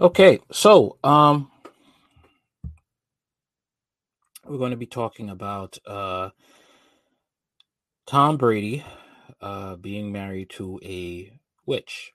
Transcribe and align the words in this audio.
Okay, 0.00 0.38
so 0.52 0.96
um, 1.02 1.50
we're 4.46 4.58
going 4.58 4.70
to 4.70 4.76
be 4.76 4.86
talking 4.86 5.28
about 5.28 5.76
uh, 5.84 6.30
Tom 8.06 8.36
Brady 8.36 8.84
uh, 9.40 9.74
being 9.74 10.12
married 10.12 10.50
to 10.50 10.78
a 10.84 11.32
witch. 11.66 12.12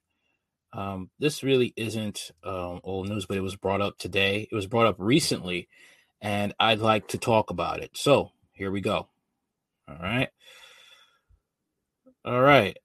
Um, 0.71 1.09
this 1.19 1.43
really 1.43 1.73
isn't 1.75 2.31
um, 2.45 2.79
old 2.85 3.09
news, 3.09 3.25
but 3.25 3.35
it 3.35 3.41
was 3.41 3.57
brought 3.57 3.81
up 3.81 3.97
today. 3.97 4.47
It 4.49 4.55
was 4.55 4.65
brought 4.65 4.87
up 4.87 4.95
recently, 4.97 5.67
and 6.21 6.53
I'd 6.61 6.79
like 6.79 7.09
to 7.09 7.17
talk 7.17 7.49
about 7.49 7.81
it. 7.81 7.97
So 7.97 8.31
here 8.53 8.71
we 8.71 8.79
go. 8.79 9.09
All 9.89 9.97
right. 10.01 10.29
All 12.23 12.41
right. 12.41 12.77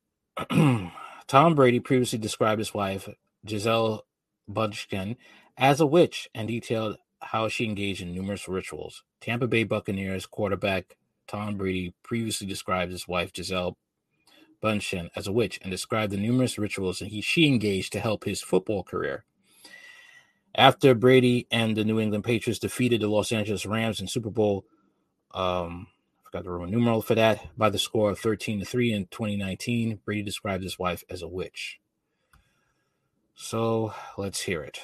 Tom 1.28 1.54
Brady 1.54 1.78
previously 1.78 2.18
described 2.18 2.58
his 2.58 2.74
wife, 2.74 3.08
Gisele 3.46 4.04
Bündchen, 4.50 5.16
as 5.57 5.80
a 5.80 5.86
witch 5.86 6.29
and 6.34 6.48
detailed 6.48 6.96
how 7.20 7.48
she 7.48 7.64
engaged 7.64 8.00
in 8.02 8.14
numerous 8.14 8.48
rituals. 8.48 9.02
Tampa 9.20 9.46
Bay 9.46 9.64
Buccaneers 9.64 10.26
quarterback 10.26 10.96
Tom 11.26 11.56
Brady 11.56 11.94
previously 12.02 12.46
described 12.46 12.92
his 12.92 13.06
wife, 13.06 13.32
Gisele 13.32 13.76
Bündchen, 14.62 15.11
as 15.14 15.26
a 15.26 15.32
witch 15.32 15.58
and 15.62 15.70
described 15.70 16.12
the 16.12 16.16
numerous 16.16 16.58
rituals 16.58 16.98
that 16.98 17.08
he, 17.08 17.20
she 17.20 17.46
engaged 17.46 17.92
to 17.92 18.00
help 18.00 18.25
his 18.25 18.40
football 18.40 18.82
career. 18.82 19.25
After 20.54 20.94
Brady 20.94 21.46
and 21.50 21.76
the 21.76 21.84
New 21.84 22.00
England 22.00 22.25
Patriots 22.25 22.58
defeated 22.58 23.00
the 23.00 23.08
Los 23.08 23.30
Angeles 23.30 23.67
Rams 23.67 24.00
in 24.00 24.08
Super 24.08 24.30
Bowl, 24.30 24.64
um, 25.32 25.89
I 26.18 26.25
forgot 26.25 26.44
the 26.44 26.50
Roman 26.50 26.70
numeral 26.70 27.03
for 27.03 27.14
that, 27.14 27.46
by 27.56 27.70
the 27.70 27.78
score 27.78 28.11
of 28.11 28.18
13 28.18 28.61
to 28.61 28.64
3 28.64 28.92
in 28.92 29.06
2019, 29.06 30.00
Brady 30.04 30.22
described 30.22 30.64
his 30.64 30.78
wife 30.78 31.04
as 31.08 31.22
a 31.22 31.28
witch. 31.28 31.78
So 33.41 33.94
let's 34.16 34.41
hear 34.41 34.62
it. 34.62 34.80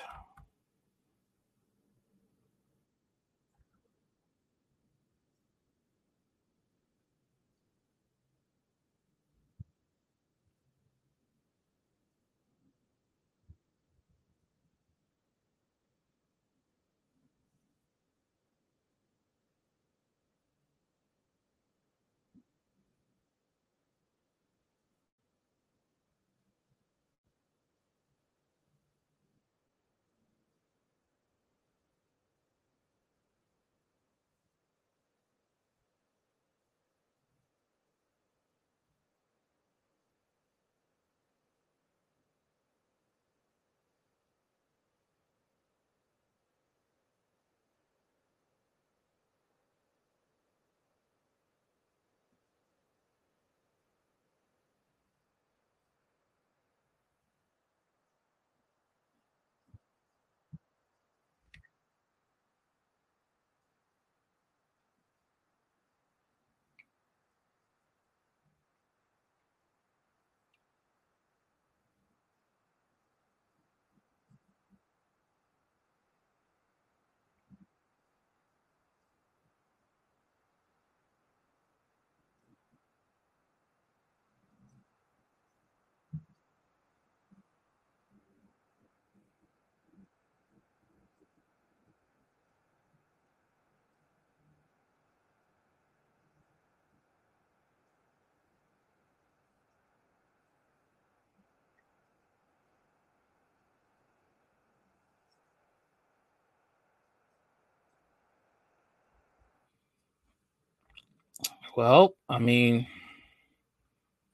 Well, 111.76 112.16
I 112.28 112.38
mean, 112.38 112.86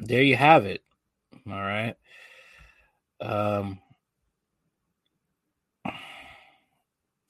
there 0.00 0.22
you 0.22 0.36
have 0.36 0.66
it. 0.66 0.82
All 1.46 1.54
right. 1.60 1.96
Um, 3.20 3.80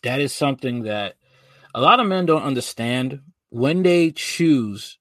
that 0.03 0.21
is 0.21 0.32
something 0.32 0.84
that 0.84 1.16
a 1.75 1.81
lot 1.81 2.00
of 2.00 2.06
men 2.06 2.26
don't 2.26 2.43
understand 2.43 3.21
when 3.50 3.82
they 3.82 4.10
choose. 4.12 4.98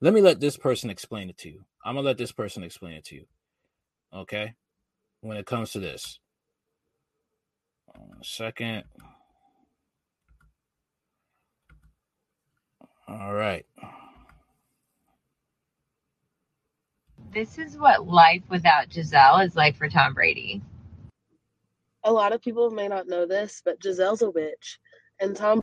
Let 0.00 0.14
me 0.14 0.20
let 0.20 0.40
this 0.40 0.56
person 0.56 0.90
explain 0.90 1.30
it 1.30 1.38
to 1.38 1.50
you. 1.50 1.64
I'm 1.84 1.94
gonna 1.94 2.06
let 2.06 2.18
this 2.18 2.32
person 2.32 2.62
explain 2.62 2.94
it 2.94 3.04
to 3.06 3.16
you. 3.16 3.24
Okay. 4.14 4.54
When 5.20 5.36
it 5.36 5.46
comes 5.46 5.72
to 5.72 5.80
this, 5.80 6.20
second. 8.22 8.84
All 13.08 13.32
right. 13.34 13.66
This 17.32 17.58
is 17.58 17.76
what 17.76 18.06
life 18.08 18.42
without 18.48 18.88
Gisele 18.88 19.40
is 19.40 19.54
like 19.54 19.76
for 19.76 19.88
Tom 19.88 20.14
Brady. 20.14 20.62
A 22.04 22.12
lot 22.12 22.32
of 22.32 22.40
people 22.40 22.70
may 22.70 22.88
not 22.88 23.06
know 23.06 23.26
this, 23.26 23.60
but 23.64 23.80
Gisele's 23.80 24.22
a 24.22 24.30
witch, 24.30 24.78
and 25.20 25.36
Tom 25.36 25.62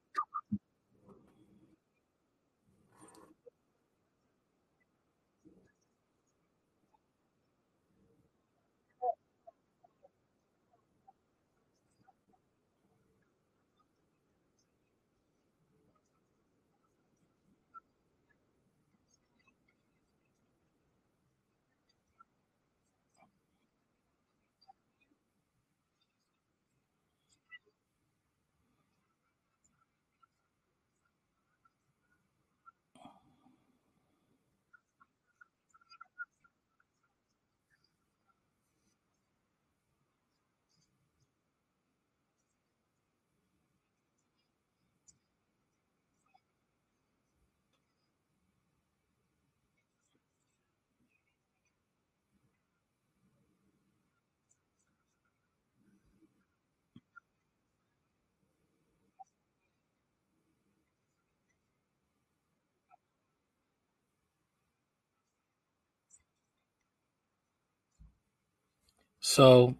So, 69.31 69.77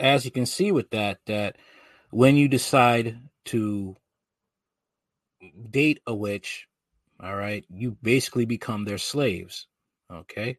as 0.00 0.24
you 0.24 0.32
can 0.32 0.44
see 0.44 0.72
with 0.72 0.90
that, 0.90 1.20
that 1.26 1.54
when 2.10 2.34
you 2.34 2.48
decide 2.48 3.20
to 3.44 3.96
date 5.70 6.00
a 6.08 6.12
witch, 6.12 6.66
all 7.22 7.36
right, 7.36 7.64
you 7.70 7.96
basically 8.02 8.46
become 8.46 8.84
their 8.84 8.98
slaves, 8.98 9.68
okay? 10.12 10.58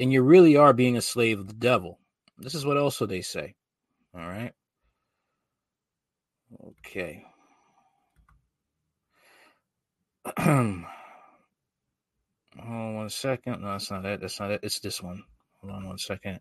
And 0.00 0.12
you 0.12 0.22
really 0.22 0.56
are 0.56 0.72
being 0.72 0.96
a 0.96 1.00
slave 1.00 1.38
of 1.38 1.46
the 1.46 1.54
devil. 1.54 2.00
This 2.38 2.56
is 2.56 2.66
what 2.66 2.76
also 2.76 3.06
they 3.06 3.22
say, 3.22 3.54
all 4.12 4.26
right? 4.26 4.52
Okay. 6.84 7.24
Hold 10.38 10.84
on 12.58 12.94
one 12.96 13.10
second. 13.10 13.62
No, 13.62 13.68
that's 13.68 13.92
not 13.92 14.04
it. 14.04 14.20
That's 14.20 14.40
not 14.40 14.50
it. 14.50 14.60
It's 14.64 14.80
this 14.80 15.00
one. 15.00 15.22
Hold 15.60 15.72
on 15.72 15.86
one 15.86 15.98
second. 15.98 16.40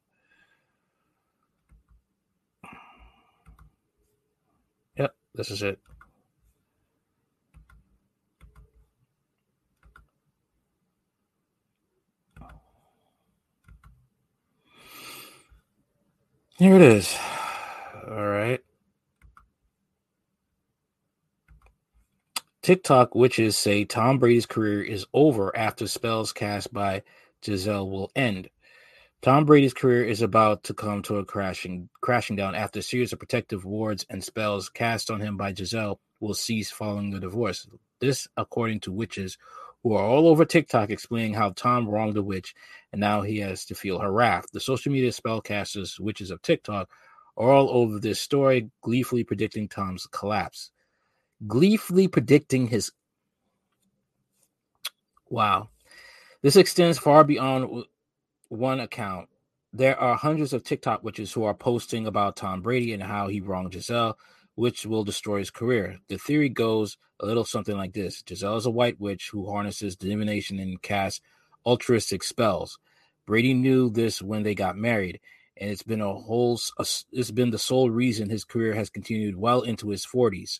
This 5.36 5.52
is 5.52 5.64
it. 5.64 5.80
Here 16.58 16.76
it 16.76 16.82
is. 16.82 17.18
All 18.08 18.28
right. 18.28 18.62
TikTok 22.62 23.14
witches 23.14 23.56
say 23.58 23.86
Tom 23.86 24.20
Brady's 24.20 24.46
career 24.46 24.82
is 24.82 25.06
over 25.14 25.56
after 25.56 25.88
spells 25.88 26.34
cast 26.34 26.74
by 26.74 27.04
Gisele 27.42 27.90
will 27.90 28.12
end. 28.16 28.50
Tom 29.26 29.44
Brady's 29.44 29.74
career 29.74 30.04
is 30.04 30.22
about 30.22 30.66
to 30.66 30.76
come 30.76 31.02
to 31.02 31.18
a 31.18 31.26
crashing 31.26 31.90
crashing 32.00 32.36
down 32.36 32.54
after 32.54 32.78
a 32.78 32.84
series 32.84 33.12
of 33.12 33.18
protective 33.18 33.66
wards 33.66 34.06
and 34.08 34.24
spells 34.24 34.70
cast 34.70 35.10
on 35.10 35.20
him 35.20 35.36
by 35.36 35.52
Gisele 35.52 36.00
will 36.20 36.36
cease 36.36 36.70
following 36.70 37.10
the 37.10 37.20
divorce. 37.20 37.68
This, 38.00 38.28
according 38.38 38.82
to 38.82 38.92
witches 38.92 39.40
who 39.82 39.96
are 39.96 40.06
all 40.06 40.28
over 40.28 40.46
TikTok 40.46 40.92
explaining 40.92 41.34
how 41.34 41.50
Tom 41.50 41.90
wronged 41.90 42.18
a 42.18 42.22
witch 42.22 42.54
and 42.92 43.02
now 43.02 43.24
he 43.24 43.40
has 43.40 43.66
to 43.66 43.74
feel 43.74 43.98
her 43.98 44.12
wrath. 44.12 44.46
The 44.54 44.60
social 44.60 44.92
media 44.92 45.10
spellcasters, 45.10 46.00
witches 46.00 46.30
of 46.30 46.44
TikTok, 46.44 46.88
are 47.36 47.50
all 47.50 47.72
over 47.72 47.98
this 47.98 48.22
story, 48.22 48.70
gleefully 48.82 49.24
predicting 49.24 49.68
Tom's 49.68 50.06
collapse. 50.06 50.70
Gleefully 51.48 52.08
predicting 52.08 52.68
his. 52.68 52.92
Wow. 55.32 55.70
This 56.44 56.58
extends 56.58 57.00
far 57.00 57.24
beyond 57.24 57.86
one 58.50 58.80
account. 58.80 59.30
There 59.74 60.00
are 60.00 60.16
hundreds 60.16 60.54
of 60.54 60.64
TikTok 60.64 61.04
witches 61.04 61.34
who 61.34 61.44
are 61.44 61.54
posting 61.54 62.08
about 62.08 62.38
Tom 62.38 62.62
Brady 62.62 62.94
and 62.94 63.04
how 63.04 63.28
he 63.28 63.42
wronged 63.42 63.72
Gisele, 63.72 64.18
which 64.56 64.86
will 64.86 65.04
destroy 65.04 65.40
his 65.40 65.52
career. 65.52 65.98
The 66.08 66.18
theory 66.18 66.50
goes 66.50 66.98
a 67.20 67.26
little 67.26 67.46
something 67.46 67.76
like 67.76 67.94
this 67.94 68.22
Gisele 68.22 68.58
is 68.58 68.66
a 68.66 68.72
white 68.72 69.00
witch 69.00 69.30
who 69.32 69.50
harnesses 69.50 69.96
divination 69.96 70.60
and 70.60 70.82
casts 70.82 71.22
altruistic 71.66 72.24
spells. 72.24 72.80
Brady 73.26 73.54
knew 73.54 73.90
this 73.90 74.22
when 74.22 74.44
they 74.44 74.56
got 74.56 74.78
married, 74.78 75.20
and 75.58 75.70
it's 75.70 75.84
been 75.84 76.02
a 76.02 76.14
whole 76.14 76.60
it's 76.80 77.32
been 77.32 77.50
the 77.50 77.58
sole 77.58 77.90
reason 77.90 78.30
his 78.30 78.46
career 78.46 78.74
has 78.76 78.90
continued 78.90 79.36
well 79.36 79.62
into 79.62 79.90
his 79.90 80.06
40s. 80.06 80.60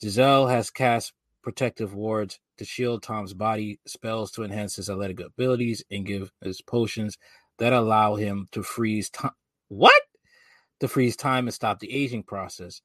Gisele 0.00 0.46
has 0.46 0.70
cast 0.70 1.12
protective 1.42 1.94
wards 1.94 2.38
to 2.60 2.66
shield 2.66 3.02
Tom's 3.02 3.32
body, 3.32 3.80
spells 3.86 4.30
to 4.32 4.44
enhance 4.44 4.76
his 4.76 4.90
athletic 4.90 5.18
abilities, 5.18 5.82
and 5.90 6.04
give 6.04 6.30
his 6.44 6.60
potions 6.60 7.16
that 7.58 7.72
allow 7.72 8.16
him 8.16 8.48
to 8.52 8.62
freeze 8.62 9.08
time. 9.08 9.30
What? 9.68 10.02
To 10.80 10.88
freeze 10.88 11.16
time 11.16 11.46
and 11.46 11.54
stop 11.54 11.78
the 11.78 11.90
aging 11.90 12.24
process. 12.24 12.82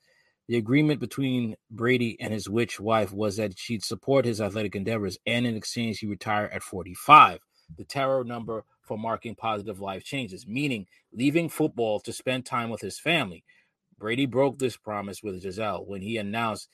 The 0.48 0.56
agreement 0.56 1.02
between 1.02 1.58
Brady 1.70 2.16
and 2.22 2.32
his 2.32 2.48
witch 2.48 2.80
wife 2.80 3.12
was 3.12 3.36
that 3.36 3.60
she'd 3.60 3.84
support 3.84 4.24
his 4.24 4.40
athletic 4.40 4.78
endeavors, 4.78 5.18
and 5.26 5.46
in 5.46 5.58
exchange, 5.58 6.00
he 6.00 6.08
retire 6.08 6.50
at 6.54 6.64
45, 6.64 7.40
the 7.78 7.84
tarot 7.84 8.24
number 8.24 8.64
for 8.82 8.98
marking 8.98 9.36
positive 9.36 9.82
life 9.82 10.06
changes, 10.06 10.48
meaning 10.48 10.86
leaving 11.12 11.50
football 11.50 12.00
to 12.00 12.14
spend 12.14 12.46
time 12.46 12.70
with 12.70 12.80
his 12.80 12.98
family. 12.98 13.44
Brady 14.00 14.26
broke 14.26 14.58
this 14.58 14.78
promise 14.78 15.22
with 15.22 15.42
Gisele 15.42 15.84
when 15.86 16.02
he 16.02 16.16
announced 16.16 16.70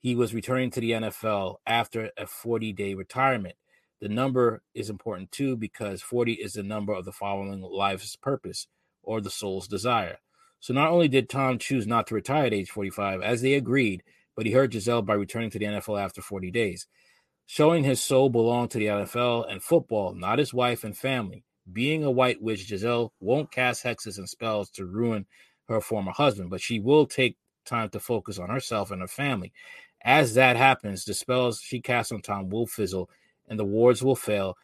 he 0.00 0.14
was 0.14 0.34
returning 0.34 0.70
to 0.70 0.80
the 0.80 0.92
NFL 0.92 1.56
after 1.66 2.10
a 2.16 2.26
40 2.26 2.72
day 2.72 2.94
retirement. 2.94 3.56
The 4.00 4.08
number 4.08 4.62
is 4.74 4.90
important 4.90 5.32
too 5.32 5.56
because 5.56 6.02
40 6.02 6.34
is 6.34 6.52
the 6.52 6.62
number 6.62 6.92
of 6.92 7.04
the 7.04 7.12
following 7.12 7.62
life's 7.62 8.14
purpose 8.16 8.68
or 9.02 9.20
the 9.20 9.30
soul's 9.30 9.66
desire. 9.66 10.18
So 10.60 10.72
not 10.72 10.90
only 10.90 11.08
did 11.08 11.28
Tom 11.28 11.58
choose 11.58 11.86
not 11.86 12.06
to 12.08 12.14
retire 12.14 12.46
at 12.46 12.54
age 12.54 12.70
45, 12.70 13.22
as 13.22 13.42
they 13.42 13.54
agreed, 13.54 14.02
but 14.36 14.46
he 14.46 14.52
hurt 14.52 14.70
Gisele 14.70 15.02
by 15.02 15.14
returning 15.14 15.50
to 15.50 15.58
the 15.58 15.64
NFL 15.64 16.00
after 16.00 16.20
40 16.20 16.50
days, 16.50 16.86
showing 17.46 17.84
his 17.84 18.02
soul 18.02 18.28
belonged 18.28 18.70
to 18.72 18.78
the 18.78 18.86
NFL 18.86 19.50
and 19.50 19.62
football, 19.62 20.14
not 20.14 20.38
his 20.38 20.54
wife 20.54 20.84
and 20.84 20.96
family. 20.96 21.44
Being 21.72 22.04
a 22.04 22.10
white 22.10 22.40
witch, 22.40 22.68
Gisele 22.68 23.12
won't 23.20 23.52
cast 23.52 23.84
hexes 23.84 24.18
and 24.18 24.28
spells 24.28 24.70
to 24.70 24.86
ruin 24.86 25.26
her 25.68 25.80
former 25.80 26.12
husband, 26.12 26.50
but 26.50 26.60
she 26.60 26.80
will 26.80 27.06
take 27.06 27.36
time 27.64 27.90
to 27.90 28.00
focus 28.00 28.38
on 28.38 28.48
herself 28.48 28.90
and 28.90 29.00
her 29.00 29.08
family. 29.08 29.52
As 30.02 30.34
that 30.34 30.56
happens, 30.56 31.04
the 31.04 31.14
spells 31.14 31.60
she 31.60 31.80
casts 31.80 32.12
on 32.12 32.20
Tom 32.20 32.48
will 32.48 32.66
fizzle 32.66 33.10
and 33.48 33.58
the 33.58 33.64
wards 33.64 34.02
will 34.02 34.16
fail, 34.16 34.56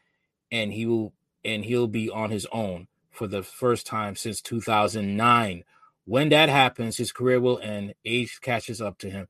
and 0.52 0.72
he 0.72 0.86
will 0.86 1.12
and 1.44 1.64
he'll 1.64 1.88
be 1.88 2.08
on 2.08 2.30
his 2.30 2.46
own 2.52 2.86
for 3.10 3.26
the 3.26 3.42
first 3.42 3.86
time 3.86 4.16
since 4.16 4.40
2009 4.40 5.64
when 6.06 6.28
that 6.30 6.50
happens, 6.50 6.98
his 6.98 7.12
career 7.12 7.40
will 7.40 7.58
end, 7.60 7.94
age 8.04 8.38
catches 8.42 8.80
up 8.80 8.98
to 8.98 9.10
him. 9.10 9.26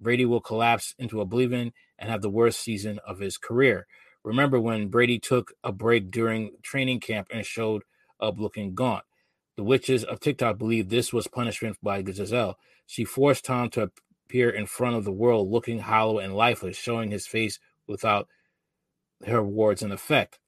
Brady 0.00 0.24
will 0.24 0.40
collapse 0.40 0.94
into 0.98 1.20
oblivion 1.20 1.72
and 1.98 2.10
have 2.10 2.22
the 2.22 2.30
worst 2.30 2.60
season 2.60 2.98
of 3.06 3.20
his 3.20 3.38
career. 3.38 3.86
Remember 4.24 4.58
when 4.58 4.88
Brady 4.88 5.20
took 5.20 5.52
a 5.62 5.72
break 5.72 6.10
during 6.10 6.56
training 6.62 7.00
camp 7.00 7.28
and 7.32 7.46
showed 7.46 7.82
up 8.20 8.38
looking 8.38 8.74
gaunt? 8.74 9.04
The 9.56 9.62
witches 9.62 10.04
of 10.04 10.20
TikTok 10.20 10.58
believe 10.58 10.88
this 10.88 11.12
was 11.12 11.28
punishment 11.28 11.76
by 11.82 12.02
Gisele. 12.02 12.58
She 12.86 13.04
forced 13.04 13.44
Tom 13.44 13.70
to 13.70 13.90
appear 14.28 14.50
in 14.50 14.66
front 14.66 14.94
of 14.94 15.04
the 15.04 15.12
world 15.12 15.50
looking 15.50 15.78
hollow 15.78 16.18
and 16.18 16.36
lifeless, 16.36 16.76
showing 16.76 17.10
his 17.10 17.26
face 17.26 17.58
without 17.86 18.28
her 19.26 19.42
wards 19.42 19.82
in 19.82 19.90
effect. 19.90 20.38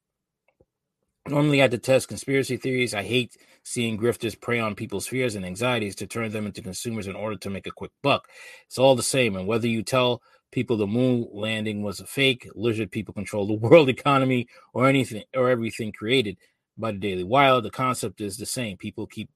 Normally, 1.27 1.61
I 1.61 1.67
detest 1.67 2.07
conspiracy 2.07 2.57
theories. 2.57 2.93
I 2.93 3.03
hate 3.03 3.37
seeing 3.63 3.97
grifters 3.97 4.39
prey 4.39 4.59
on 4.59 4.75
people's 4.75 5.07
fears 5.07 5.35
and 5.35 5.45
anxieties 5.45 5.95
to 5.95 6.07
turn 6.07 6.31
them 6.31 6.45
into 6.45 6.61
consumers 6.61 7.07
in 7.07 7.15
order 7.15 7.37
to 7.37 7.49
make 7.49 7.67
a 7.67 7.71
quick 7.71 7.91
buck. 8.01 8.27
It's 8.67 8.77
all 8.77 8.95
the 8.95 9.03
same. 9.03 9.35
And 9.35 9.47
whether 9.47 9.67
you 9.67 9.83
tell 9.83 10.21
people 10.51 10.77
the 10.77 10.87
moon 10.87 11.27
landing 11.31 11.83
was 11.83 11.99
a 11.99 12.05
fake, 12.05 12.47
lizard 12.55 12.91
people 12.91 13.13
control 13.13 13.47
the 13.47 13.53
world 13.67 13.89
economy, 13.89 14.47
or 14.73 14.87
anything 14.87 15.23
or 15.35 15.49
everything 15.49 15.91
created 15.91 16.37
by 16.77 16.91
the 16.91 16.99
Daily 16.99 17.23
Wire, 17.23 17.61
the 17.61 17.69
concept 17.71 18.21
is 18.21 18.37
the 18.37 18.45
same. 18.45 18.77
People 18.77 19.07
keep 19.07 19.29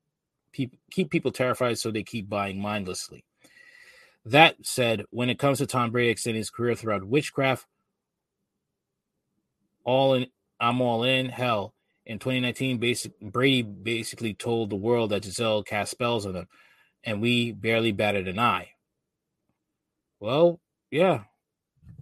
keep 0.53 0.77
keep 0.91 1.09
people 1.09 1.31
terrified, 1.31 1.77
so 1.77 1.91
they 1.91 2.03
keep 2.03 2.29
buying 2.29 2.59
mindlessly. 2.59 3.23
That 4.25 4.55
said, 4.63 5.05
when 5.11 5.29
it 5.29 5.37
comes 5.37 5.59
to 5.59 5.67
Tom 5.67 5.91
Brady 5.91 6.09
extending 6.09 6.39
his 6.39 6.49
career 6.49 6.75
throughout 6.75 7.03
witchcraft, 7.03 7.67
all 9.83 10.15
in 10.15 10.27
I'm 10.59 10.81
all 10.81 11.03
in. 11.03 11.29
Hell, 11.29 11.73
in 12.05 12.19
2019, 12.19 12.77
basic, 12.77 13.19
Brady 13.19 13.61
basically 13.61 14.33
told 14.33 14.69
the 14.69 14.75
world 14.75 15.11
that 15.11 15.23
Gisele 15.23 15.63
cast 15.63 15.91
spells 15.91 16.25
on 16.25 16.35
him, 16.35 16.47
and 17.03 17.21
we 17.21 17.51
barely 17.51 17.91
batted 17.91 18.27
an 18.27 18.39
eye. 18.39 18.69
Well, 20.19 20.59
yeah. 20.91 21.23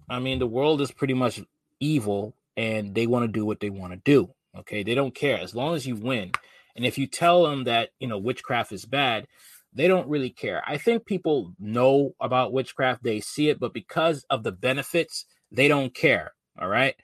I 0.09 0.19
mean, 0.19 0.39
the 0.39 0.47
world 0.47 0.81
is 0.81 0.91
pretty 0.91 1.13
much 1.13 1.41
evil, 1.79 2.35
and 2.55 2.93
they 2.93 3.07
want 3.07 3.23
to 3.25 3.31
do 3.31 3.45
what 3.45 3.59
they 3.59 3.69
want 3.69 3.93
to 3.93 3.99
do. 4.03 4.29
Okay, 4.55 4.83
they 4.83 4.93
don't 4.93 5.15
care 5.15 5.39
as 5.39 5.55
long 5.55 5.75
as 5.75 5.87
you 5.87 5.95
win. 5.95 6.31
And 6.75 6.85
if 6.85 6.97
you 6.97 7.07
tell 7.07 7.43
them 7.43 7.63
that 7.63 7.89
you 7.99 8.07
know 8.07 8.17
witchcraft 8.17 8.71
is 8.71 8.85
bad, 8.85 9.27
they 9.73 9.87
don't 9.87 10.07
really 10.07 10.29
care. 10.29 10.63
I 10.67 10.77
think 10.77 11.05
people 11.05 11.53
know 11.59 12.13
about 12.19 12.53
witchcraft, 12.53 13.03
they 13.03 13.19
see 13.19 13.49
it, 13.49 13.59
but 13.59 13.73
because 13.73 14.25
of 14.29 14.43
the 14.43 14.51
benefits, 14.51 15.25
they 15.51 15.67
don't 15.67 15.93
care. 15.93 16.33
All 16.59 16.67
right 16.67 16.95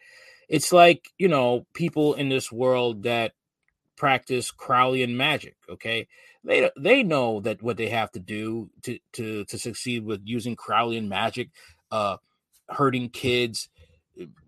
it's 0.49 0.73
like 0.73 1.11
you 1.17 1.27
know 1.27 1.65
people 1.73 2.15
in 2.15 2.27
this 2.27 2.51
world 2.51 3.03
that 3.03 3.33
practice 3.95 4.51
Crowleyan 4.51 5.15
magic. 5.15 5.55
Okay, 5.69 6.07
they 6.43 6.69
they 6.77 7.03
know 7.03 7.39
that 7.41 7.61
what 7.61 7.77
they 7.77 7.89
have 7.89 8.11
to 8.13 8.19
do 8.19 8.69
to 8.83 8.99
to 9.13 9.45
to 9.45 9.57
succeed 9.57 10.03
with 10.03 10.21
using 10.25 10.55
Crowleyan 10.55 11.07
magic, 11.07 11.51
uh, 11.91 12.17
hurting 12.67 13.09
kids, 13.09 13.69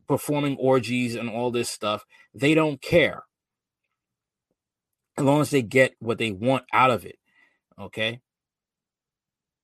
performing 0.07 0.57
orgies, 0.57 1.15
and 1.15 1.29
all 1.29 1.51
this 1.51 1.69
stuff. 1.69 2.03
They 2.33 2.55
don't 2.55 2.81
care 2.81 3.23
as 5.17 5.23
long 5.23 5.41
as 5.41 5.51
they 5.51 5.61
get 5.61 5.93
what 5.99 6.17
they 6.17 6.31
want 6.31 6.63
out 6.73 6.89
of 6.89 7.05
it. 7.05 7.19
Okay. 7.81 8.21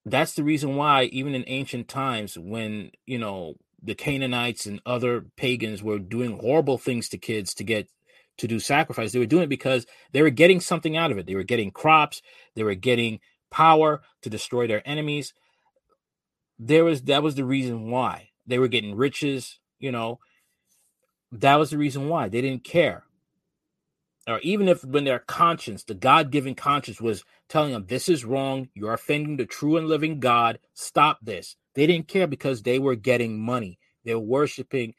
That's 0.05 0.33
the 0.33 0.43
reason 0.43 0.75
why, 0.75 1.03
even 1.05 1.35
in 1.35 1.43
ancient 1.47 1.87
times, 1.87 2.37
when 2.37 2.91
you 3.05 3.19
know 3.19 3.55
the 3.81 3.95
Canaanites 3.95 4.65
and 4.65 4.81
other 4.85 5.25
pagans 5.35 5.83
were 5.83 5.99
doing 5.99 6.39
horrible 6.39 6.77
things 6.77 7.09
to 7.09 7.17
kids 7.17 7.53
to 7.55 7.63
get 7.63 7.87
to 8.37 8.47
do 8.47 8.59
sacrifice. 8.59 9.11
They 9.11 9.19
were 9.19 9.25
doing 9.25 9.43
it 9.43 9.49
because 9.49 9.85
they 10.13 10.21
were 10.21 10.29
getting 10.29 10.61
something 10.61 10.95
out 10.95 11.11
of 11.11 11.17
it. 11.17 11.25
They 11.25 11.35
were 11.35 11.43
getting 11.43 11.71
crops, 11.71 12.21
they 12.55 12.63
were 12.63 12.75
getting 12.75 13.19
power 13.51 14.01
to 14.21 14.29
destroy 14.29 14.67
their 14.67 14.87
enemies. 14.87 15.33
There 16.59 16.85
was 16.85 17.03
that 17.03 17.23
was 17.23 17.35
the 17.35 17.45
reason 17.45 17.91
why. 17.91 18.29
They 18.45 18.59
were 18.59 18.67
getting 18.69 18.95
riches, 18.95 19.59
you 19.79 19.91
know. 19.91 20.19
That 21.31 21.57
was 21.57 21.71
the 21.71 21.77
reason 21.77 22.07
why. 22.07 22.29
They 22.29 22.41
didn't 22.41 22.63
care. 22.63 23.03
Or 24.27 24.39
even 24.39 24.67
if 24.67 24.83
when 24.83 25.05
their 25.05 25.19
conscience, 25.19 25.83
the 25.85 25.93
God-given 25.93 26.55
conscience 26.55 26.99
was 26.99 27.23
telling 27.47 27.71
them 27.71 27.85
this 27.87 28.09
is 28.09 28.25
wrong, 28.25 28.67
you're 28.75 28.93
offending 28.93 29.37
the 29.37 29.45
true 29.45 29.77
and 29.77 29.87
living 29.87 30.19
God, 30.19 30.59
stop 30.73 31.19
this. 31.21 31.55
They 31.75 31.87
didn't 31.87 32.09
care 32.09 32.27
because 32.27 32.61
they 32.61 32.77
were 32.77 32.95
getting 32.95 33.39
money. 33.39 33.79
They 34.03 34.13
were 34.13 34.21
worshiping 34.21 34.93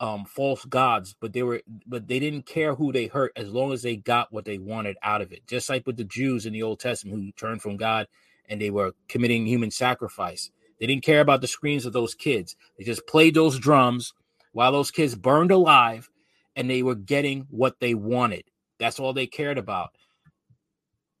um 0.00 0.24
false 0.24 0.64
gods 0.64 1.14
but 1.20 1.32
they 1.32 1.42
were 1.42 1.60
but 1.86 2.08
they 2.08 2.18
didn't 2.18 2.46
care 2.46 2.74
who 2.74 2.90
they 2.90 3.06
hurt 3.06 3.32
as 3.36 3.50
long 3.52 3.72
as 3.72 3.82
they 3.82 3.96
got 3.96 4.32
what 4.32 4.44
they 4.46 4.58
wanted 4.58 4.96
out 5.02 5.20
of 5.20 5.32
it. 5.32 5.46
Just 5.46 5.68
like 5.68 5.86
with 5.86 5.96
the 5.96 6.04
jews 6.04 6.46
in 6.46 6.52
the 6.54 6.62
old 6.62 6.80
testament 6.80 7.22
who 7.22 7.32
turned 7.32 7.62
from 7.62 7.76
god 7.76 8.08
and 8.48 8.60
they 8.60 8.70
were 8.70 8.92
committing 9.08 9.46
human 9.46 9.70
sacrifice. 9.70 10.50
They 10.80 10.86
didn't 10.86 11.04
care 11.04 11.20
about 11.20 11.42
the 11.42 11.46
screams 11.46 11.84
of 11.86 11.92
those 11.92 12.14
kids. 12.14 12.56
They 12.78 12.84
just 12.84 13.06
played 13.06 13.34
those 13.34 13.58
drums 13.58 14.14
while 14.52 14.72
those 14.72 14.90
kids 14.90 15.14
burned 15.14 15.50
alive 15.50 16.08
and 16.56 16.68
they 16.68 16.82
were 16.82 16.94
getting 16.94 17.46
what 17.50 17.78
they 17.80 17.94
wanted 17.94 18.44
that's 18.80 18.98
all 18.98 19.12
they 19.12 19.28
cared 19.28 19.58
about 19.58 19.90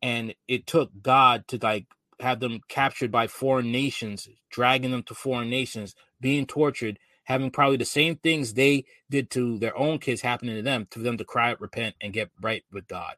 and 0.02 0.34
it 0.48 0.66
took 0.66 0.90
god 1.02 1.46
to 1.46 1.58
like 1.62 1.86
have 2.18 2.40
them 2.40 2.60
captured 2.68 3.12
by 3.12 3.28
foreign 3.28 3.70
nations 3.70 4.28
dragging 4.50 4.90
them 4.90 5.04
to 5.04 5.14
foreign 5.14 5.48
nations 5.48 5.94
being 6.20 6.46
tortured 6.46 6.98
having 7.30 7.50
probably 7.50 7.76
the 7.76 7.84
same 7.84 8.16
things 8.16 8.54
they 8.54 8.84
did 9.08 9.30
to 9.30 9.56
their 9.58 9.76
own 9.78 10.00
kids 10.00 10.20
happening 10.20 10.56
to 10.56 10.62
them, 10.62 10.88
to 10.90 10.98
them 10.98 11.16
to 11.16 11.24
cry, 11.24 11.54
repent, 11.60 11.94
and 12.00 12.12
get 12.12 12.28
right 12.40 12.64
with 12.72 12.88
God. 12.88 13.14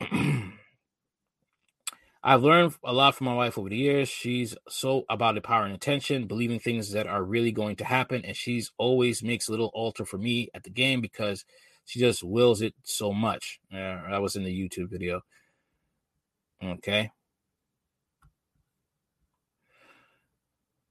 I've 2.22 2.44
learned 2.44 2.74
a 2.84 2.92
lot 2.92 3.16
from 3.16 3.26
my 3.26 3.34
wife 3.34 3.58
over 3.58 3.68
the 3.68 3.76
years. 3.76 4.08
She's 4.08 4.56
so 4.68 5.04
about 5.10 5.34
the 5.34 5.40
power 5.40 5.64
and 5.64 5.74
attention, 5.74 6.28
believing 6.28 6.60
things 6.60 6.92
that 6.92 7.08
are 7.08 7.24
really 7.24 7.50
going 7.50 7.74
to 7.76 7.84
happen, 7.84 8.24
and 8.24 8.36
she's 8.36 8.70
always 8.78 9.20
makes 9.20 9.48
a 9.48 9.50
little 9.50 9.72
altar 9.74 10.04
for 10.04 10.18
me 10.18 10.48
at 10.54 10.62
the 10.62 10.70
game 10.70 11.00
because 11.00 11.44
she 11.86 12.00
just 12.00 12.22
wills 12.22 12.60
it 12.60 12.74
so 12.82 13.12
much. 13.12 13.60
Uh, 13.72 14.10
that 14.10 14.20
was 14.20 14.36
in 14.36 14.44
the 14.44 14.50
YouTube 14.50 14.90
video. 14.90 15.22
Okay. 16.62 17.10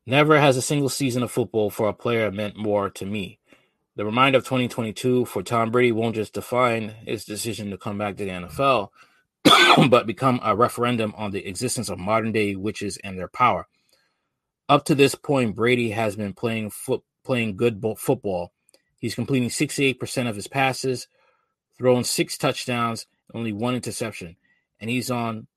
Never 0.07 0.39
has 0.39 0.55
a 0.55 0.61
single 0.61 0.89
season 0.89 1.23
of 1.23 1.31
football 1.31 1.69
for 1.69 1.89
a 1.89 1.93
player 1.93 2.31
meant 2.31 2.55
more 2.55 2.89
to 2.91 3.05
me. 3.05 3.39
The 3.95 4.05
reminder 4.05 4.37
of 4.37 4.43
2022 4.43 5.25
for 5.25 5.41
Tom 5.41 5.71
Brady 5.71 5.91
won't 5.91 6.15
just 6.15 6.33
define 6.33 6.89
his 7.05 7.25
decision 7.25 7.71
to 7.71 7.77
come 7.77 7.97
back 7.97 8.17
to 8.17 8.25
the 8.25 8.31
NFL, 8.31 8.89
but 9.89 10.05
become 10.05 10.39
a 10.43 10.55
referendum 10.55 11.13
on 11.17 11.31
the 11.31 11.47
existence 11.47 11.89
of 11.89 11.97
modern 11.97 12.31
day 12.31 12.55
witches 12.55 12.97
and 13.03 13.17
their 13.17 13.27
power. 13.27 13.67
Up 14.69 14.85
to 14.85 14.95
this 14.95 15.15
point, 15.15 15.55
Brady 15.55 15.91
has 15.91 16.15
been 16.15 16.33
playing 16.33 16.69
foot, 16.71 17.03
playing 17.23 17.55
good 17.55 17.83
football. 17.97 18.51
He's 18.97 19.15
completing 19.15 19.49
68% 19.49 20.29
of 20.29 20.35
his 20.35 20.47
passes, 20.47 21.07
throwing 21.77 22.03
six 22.03 22.37
touchdowns, 22.37 23.07
only 23.33 23.51
one 23.51 23.75
interception, 23.75 24.35
and 24.79 24.89
he's 24.89 25.11
on 25.11 25.47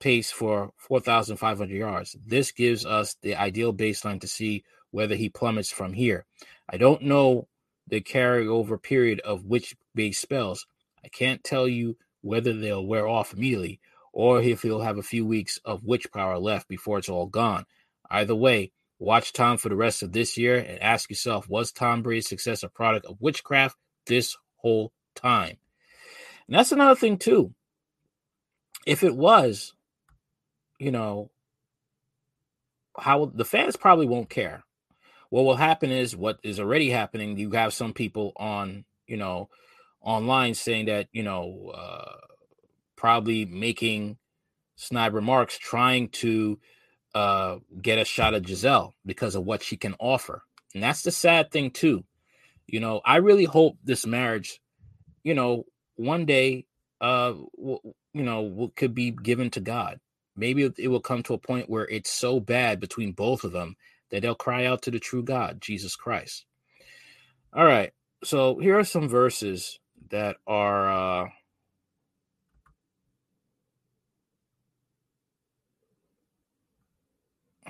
pace 0.00 0.30
for 0.30 0.72
4,500 0.76 1.70
yards. 1.70 2.16
This 2.26 2.50
gives 2.50 2.84
us 2.84 3.16
the 3.22 3.36
ideal 3.36 3.72
baseline 3.72 4.20
to 4.20 4.28
see 4.28 4.64
whether 4.90 5.14
he 5.14 5.28
plummets 5.28 5.70
from 5.70 5.92
here. 5.92 6.26
I 6.68 6.76
don't 6.76 7.02
know 7.02 7.48
the 7.86 8.00
carryover 8.00 8.82
period 8.82 9.20
of 9.20 9.44
which 9.44 9.76
base 9.94 10.18
spells. 10.18 10.66
I 11.04 11.08
can't 11.08 11.44
tell 11.44 11.68
you 11.68 11.96
whether 12.20 12.52
they'll 12.52 12.86
wear 12.86 13.06
off 13.06 13.32
immediately 13.32 13.80
or 14.12 14.42
if 14.42 14.62
he'll 14.62 14.80
have 14.80 14.98
a 14.98 15.02
few 15.02 15.24
weeks 15.24 15.58
of 15.64 15.84
witch 15.84 16.06
power 16.12 16.38
left 16.38 16.68
before 16.68 16.98
it's 16.98 17.08
all 17.08 17.26
gone. 17.26 17.64
Either 18.10 18.34
way, 18.34 18.72
watch 19.02 19.32
Tom 19.32 19.58
for 19.58 19.68
the 19.68 19.76
rest 19.76 20.02
of 20.02 20.12
this 20.12 20.38
year 20.38 20.56
and 20.56 20.80
ask 20.80 21.10
yourself 21.10 21.48
was 21.48 21.72
Tom 21.72 22.02
Brady's 22.02 22.28
success 22.28 22.62
a 22.62 22.68
product 22.68 23.06
of 23.06 23.20
witchcraft 23.20 23.76
this 24.06 24.36
whole 24.56 24.92
time? 25.14 25.56
And 26.46 26.56
that's 26.56 26.72
another 26.72 26.94
thing, 26.94 27.18
too. 27.18 27.52
If 28.86 29.02
it 29.02 29.14
was, 29.14 29.74
you 30.78 30.90
know, 30.90 31.30
how 32.98 33.26
the 33.26 33.44
fans 33.44 33.76
probably 33.76 34.06
won't 34.06 34.30
care. 34.30 34.64
What 35.30 35.44
will 35.44 35.56
happen 35.56 35.90
is 35.90 36.14
what 36.14 36.38
is 36.42 36.60
already 36.60 36.90
happening. 36.90 37.38
You 37.38 37.50
have 37.52 37.72
some 37.72 37.94
people 37.94 38.32
on, 38.36 38.84
you 39.06 39.16
know, 39.16 39.48
online 40.00 40.54
saying 40.54 40.86
that, 40.86 41.08
you 41.12 41.22
know, 41.22 41.72
uh, 41.74 42.16
probably 42.96 43.46
making 43.46 44.18
snide 44.76 45.14
remarks, 45.14 45.56
trying 45.56 46.08
to 46.08 46.58
uh, 47.14 47.58
get 47.80 47.98
a 47.98 48.04
shot 48.04 48.34
at 48.34 48.44
Gisele 48.44 48.94
because 49.06 49.34
of 49.34 49.44
what 49.44 49.62
she 49.62 49.76
can 49.76 49.94
offer. 50.00 50.42
And 50.74 50.82
that's 50.82 51.02
the 51.02 51.12
sad 51.12 51.50
thing, 51.50 51.70
too. 51.70 52.04
You 52.66 52.80
know, 52.80 53.00
I 53.04 53.16
really 53.16 53.44
hope 53.44 53.78
this 53.84 54.06
marriage, 54.06 54.60
you 55.24 55.34
know, 55.34 55.64
one 55.96 56.26
day, 56.26 56.66
uh, 57.00 57.34
w- 57.58 57.80
you 58.14 58.22
know, 58.22 58.72
could 58.76 58.94
be 58.94 59.10
given 59.10 59.50
to 59.50 59.60
God 59.60 59.98
maybe 60.36 60.70
it 60.78 60.88
will 60.88 61.00
come 61.00 61.22
to 61.24 61.34
a 61.34 61.38
point 61.38 61.68
where 61.68 61.86
it's 61.88 62.10
so 62.10 62.40
bad 62.40 62.80
between 62.80 63.12
both 63.12 63.44
of 63.44 63.52
them 63.52 63.76
that 64.10 64.22
they'll 64.22 64.34
cry 64.34 64.66
out 64.66 64.82
to 64.82 64.90
the 64.90 64.98
true 65.00 65.22
God, 65.22 65.60
Jesus 65.60 65.96
Christ. 65.96 66.44
All 67.52 67.64
right. 67.64 67.92
So 68.24 68.58
here 68.58 68.78
are 68.78 68.84
some 68.84 69.08
verses 69.08 69.78
that 70.10 70.36
are 70.46 70.90
uh 71.24 71.28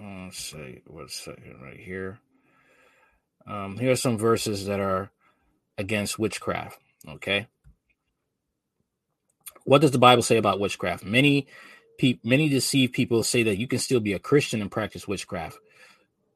let's 0.03 0.39
see 0.39 0.83
what's 0.87 1.15
second 1.15 1.61
right 1.63 1.79
here. 1.79 2.19
Um, 3.47 3.79
here 3.79 3.93
are 3.93 3.97
some 3.97 4.19
verses 4.19 4.67
that 4.67 4.81
are 4.81 5.11
against 5.79 6.19
witchcraft. 6.19 6.79
Okay. 7.09 7.49
What 9.65 9.81
does 9.81 9.91
the 9.91 9.99
Bible 9.99 10.23
say 10.23 10.37
about 10.37 10.61
witchcraft? 10.61 11.05
Many 11.05 11.47
pe- 11.99 12.21
many 12.25 12.49
deceived 12.49 12.93
people 12.93 13.23
say 13.23 13.43
that 13.45 13.59
you 13.59 13.67
can 13.67 13.79
still 13.79 14.01
be 14.01 14.13
a 14.13 14.19
Christian 14.19 14.61
and 14.61 14.71
practice 14.71 15.07
witchcraft, 15.07 15.59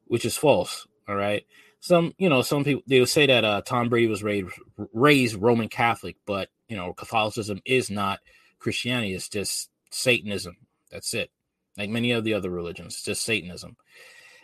which 0.06 0.24
is 0.24 0.36
false. 0.36 0.86
All 1.08 1.16
right. 1.16 1.44
Some, 1.80 2.14
you 2.18 2.28
know, 2.28 2.42
some 2.42 2.64
people 2.64 2.82
they 2.86 2.98
will 2.98 3.06
say 3.06 3.26
that 3.26 3.44
uh, 3.44 3.62
Tom 3.62 3.88
Brady 3.88 4.08
was 4.08 4.22
raised 4.22 4.48
raised 4.92 5.36
Roman 5.36 5.68
Catholic, 5.68 6.16
but 6.26 6.48
you 6.68 6.76
know, 6.76 6.92
Catholicism 6.92 7.60
is 7.64 7.90
not 7.90 8.20
Christianity. 8.58 9.14
It's 9.14 9.28
just 9.28 9.70
Satanism. 9.90 10.56
That's 10.90 11.14
it. 11.14 11.30
Like 11.76 11.90
many 11.90 12.12
of 12.12 12.24
the 12.24 12.34
other 12.34 12.50
religions, 12.50 13.02
just 13.02 13.22
Satanism. 13.22 13.76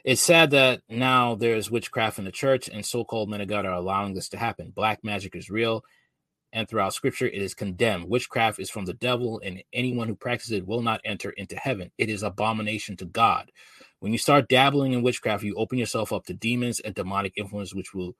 It's 0.04 0.20
sad 0.20 0.50
that 0.50 0.82
now 0.88 1.36
there's 1.36 1.70
witchcraft 1.70 2.18
in 2.18 2.24
the 2.24 2.32
church, 2.32 2.68
and 2.68 2.84
so-called 2.84 3.30
men 3.30 3.40
of 3.40 3.48
God 3.48 3.64
are 3.64 3.74
allowing 3.74 4.14
this 4.14 4.28
to 4.30 4.36
happen. 4.36 4.72
Black 4.74 5.04
magic 5.04 5.36
is 5.36 5.48
real, 5.48 5.84
and 6.52 6.68
throughout 6.68 6.92
scripture 6.92 7.26
it 7.26 7.40
is 7.40 7.54
condemned. 7.54 8.08
Witchcraft 8.08 8.58
is 8.58 8.68
from 8.68 8.84
the 8.84 8.94
devil, 8.94 9.40
and 9.44 9.62
anyone 9.72 10.08
who 10.08 10.16
practices 10.16 10.52
it 10.52 10.66
will 10.66 10.82
not 10.82 11.00
enter 11.04 11.30
into 11.30 11.56
heaven. 11.56 11.90
It 11.98 12.08
is 12.08 12.22
abomination 12.22 12.96
to 12.96 13.04
God. 13.04 13.50
When 14.00 14.10
you 14.12 14.18
start 14.18 14.48
dabbling 14.48 14.92
in 14.92 15.02
witchcraft, 15.02 15.44
you 15.44 15.54
open 15.54 15.78
yourself 15.78 16.12
up 16.12 16.24
to 16.26 16.34
demons 16.34 16.80
and 16.80 16.94
demonic 16.94 17.34
influence, 17.36 17.72
which 17.72 17.94
will 17.94 18.16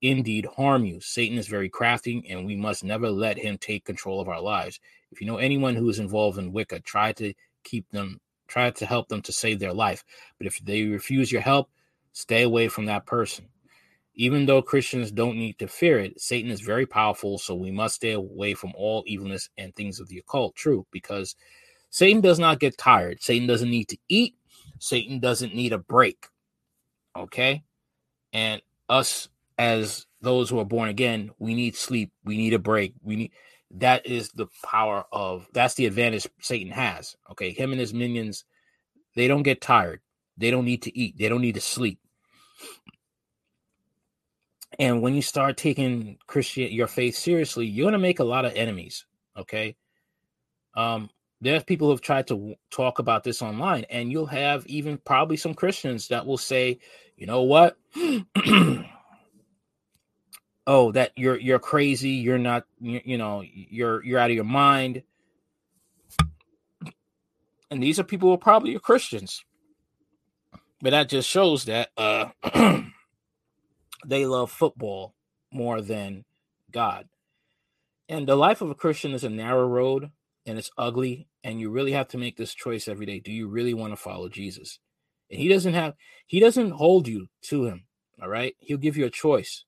indeed 0.00 0.46
harm 0.56 0.84
you. 0.84 1.00
Satan 1.00 1.36
is 1.36 1.48
very 1.48 1.68
crafty, 1.68 2.24
and 2.28 2.46
we 2.46 2.54
must 2.54 2.84
never 2.84 3.10
let 3.10 3.38
him 3.38 3.58
take 3.58 3.84
control 3.84 4.20
of 4.20 4.28
our 4.28 4.40
lives. 4.40 4.78
If 5.10 5.20
you 5.20 5.26
know 5.26 5.38
anyone 5.38 5.74
who 5.74 5.88
is 5.88 5.98
involved 5.98 6.38
in 6.38 6.52
Wicca, 6.52 6.80
try 6.80 7.12
to 7.14 7.34
keep 7.64 7.90
them, 7.90 8.20
try 8.54 8.70
to 8.70 8.86
help 8.86 9.08
them 9.08 9.20
to 9.20 9.32
save 9.32 9.58
their 9.58 9.72
life. 9.72 10.04
But 10.38 10.46
if 10.46 10.64
they 10.64 10.84
refuse 10.84 11.32
your 11.32 11.40
help, 11.40 11.68
stay 12.12 12.42
away 12.42 12.68
from 12.68 12.86
that 12.86 13.04
person. 13.04 13.48
Even 14.14 14.46
though 14.46 14.62
Christians 14.62 15.10
don't 15.10 15.36
need 15.36 15.58
to 15.58 15.66
fear 15.66 15.98
it, 15.98 16.20
Satan 16.20 16.52
is 16.52 16.60
very 16.60 16.86
powerful, 16.86 17.36
so 17.36 17.56
we 17.56 17.72
must 17.72 17.96
stay 17.96 18.12
away 18.12 18.54
from 18.54 18.72
all 18.76 19.02
evilness 19.06 19.50
and 19.58 19.74
things 19.74 19.98
of 19.98 20.06
the 20.06 20.18
occult. 20.18 20.54
True, 20.54 20.86
because 20.92 21.34
Satan 21.90 22.20
does 22.20 22.38
not 22.38 22.60
get 22.60 22.78
tired. 22.78 23.20
Satan 23.20 23.48
doesn't 23.48 23.70
need 23.70 23.88
to 23.88 23.98
eat. 24.08 24.36
Satan 24.78 25.18
doesn't 25.18 25.52
need 25.52 25.72
a 25.72 25.78
break. 25.78 26.28
Okay? 27.16 27.64
And 28.32 28.62
us 28.88 29.28
as 29.58 30.06
those 30.20 30.48
who 30.48 30.60
are 30.60 30.64
born 30.64 30.90
again, 30.90 31.32
we 31.40 31.54
need 31.54 31.74
sleep. 31.74 32.12
We 32.24 32.36
need 32.36 32.54
a 32.54 32.60
break. 32.60 32.94
We 33.02 33.16
need 33.16 33.32
that 33.74 34.06
is 34.06 34.30
the 34.30 34.46
power 34.64 35.04
of 35.12 35.46
that's 35.52 35.74
the 35.74 35.86
advantage 35.86 36.28
Satan 36.40 36.72
has. 36.72 37.16
Okay, 37.32 37.50
him 37.50 37.72
and 37.72 37.80
his 37.80 37.92
minions, 37.92 38.44
they 39.16 39.28
don't 39.28 39.42
get 39.42 39.60
tired. 39.60 40.00
They 40.36 40.50
don't 40.50 40.64
need 40.64 40.82
to 40.82 40.96
eat. 40.96 41.18
They 41.18 41.28
don't 41.28 41.40
need 41.40 41.56
to 41.56 41.60
sleep. 41.60 41.98
And 44.78 45.02
when 45.02 45.14
you 45.14 45.22
start 45.22 45.56
taking 45.56 46.18
Christian 46.26 46.72
your 46.72 46.86
faith 46.86 47.16
seriously, 47.16 47.66
you're 47.66 47.86
gonna 47.86 47.98
make 47.98 48.20
a 48.20 48.24
lot 48.24 48.44
of 48.44 48.54
enemies. 48.54 49.06
Okay. 49.36 49.76
Um, 50.76 51.10
there's 51.40 51.64
people 51.64 51.90
who've 51.90 52.00
tried 52.00 52.28
to 52.28 52.54
talk 52.70 52.98
about 52.98 53.22
this 53.22 53.42
online, 53.42 53.84
and 53.90 54.10
you'll 54.10 54.26
have 54.26 54.66
even 54.66 54.98
probably 54.98 55.36
some 55.36 55.54
Christians 55.54 56.08
that 56.08 56.26
will 56.26 56.38
say, 56.38 56.78
you 57.16 57.26
know 57.26 57.42
what? 57.42 57.76
oh 60.66 60.92
that 60.92 61.12
you're 61.16 61.38
you're 61.38 61.58
crazy 61.58 62.10
you're 62.10 62.38
not 62.38 62.64
you, 62.80 63.00
you 63.04 63.18
know 63.18 63.42
you're 63.44 64.04
you're 64.04 64.18
out 64.18 64.30
of 64.30 64.36
your 64.36 64.44
mind. 64.44 65.02
And 67.70 67.82
these 67.82 67.98
are 67.98 68.04
people 68.04 68.28
who 68.28 68.34
are 68.34 68.38
probably 68.38 68.78
christians. 68.78 69.44
But 70.80 70.90
that 70.90 71.08
just 71.08 71.28
shows 71.28 71.64
that 71.64 71.90
uh 71.96 72.28
they 74.06 74.26
love 74.26 74.50
football 74.50 75.14
more 75.52 75.80
than 75.80 76.24
god. 76.70 77.08
And 78.08 78.28
the 78.28 78.36
life 78.36 78.60
of 78.60 78.70
a 78.70 78.74
christian 78.74 79.12
is 79.12 79.24
a 79.24 79.30
narrow 79.30 79.66
road 79.66 80.10
and 80.46 80.58
it's 80.58 80.70
ugly 80.76 81.26
and 81.42 81.58
you 81.60 81.70
really 81.70 81.92
have 81.92 82.08
to 82.08 82.18
make 82.18 82.36
this 82.36 82.54
choice 82.54 82.88
every 82.88 83.06
day. 83.06 83.18
Do 83.18 83.32
you 83.32 83.48
really 83.48 83.74
want 83.74 83.92
to 83.92 83.96
follow 83.96 84.28
jesus? 84.28 84.78
And 85.30 85.40
he 85.40 85.48
doesn't 85.48 85.74
have 85.74 85.94
he 86.26 86.40
doesn't 86.40 86.70
hold 86.70 87.08
you 87.08 87.28
to 87.42 87.64
him 87.66 87.84
all 88.22 88.28
right? 88.28 88.54
He'll 88.60 88.78
give 88.78 88.96
you 88.96 89.06
a 89.06 89.10
choice 89.10 89.64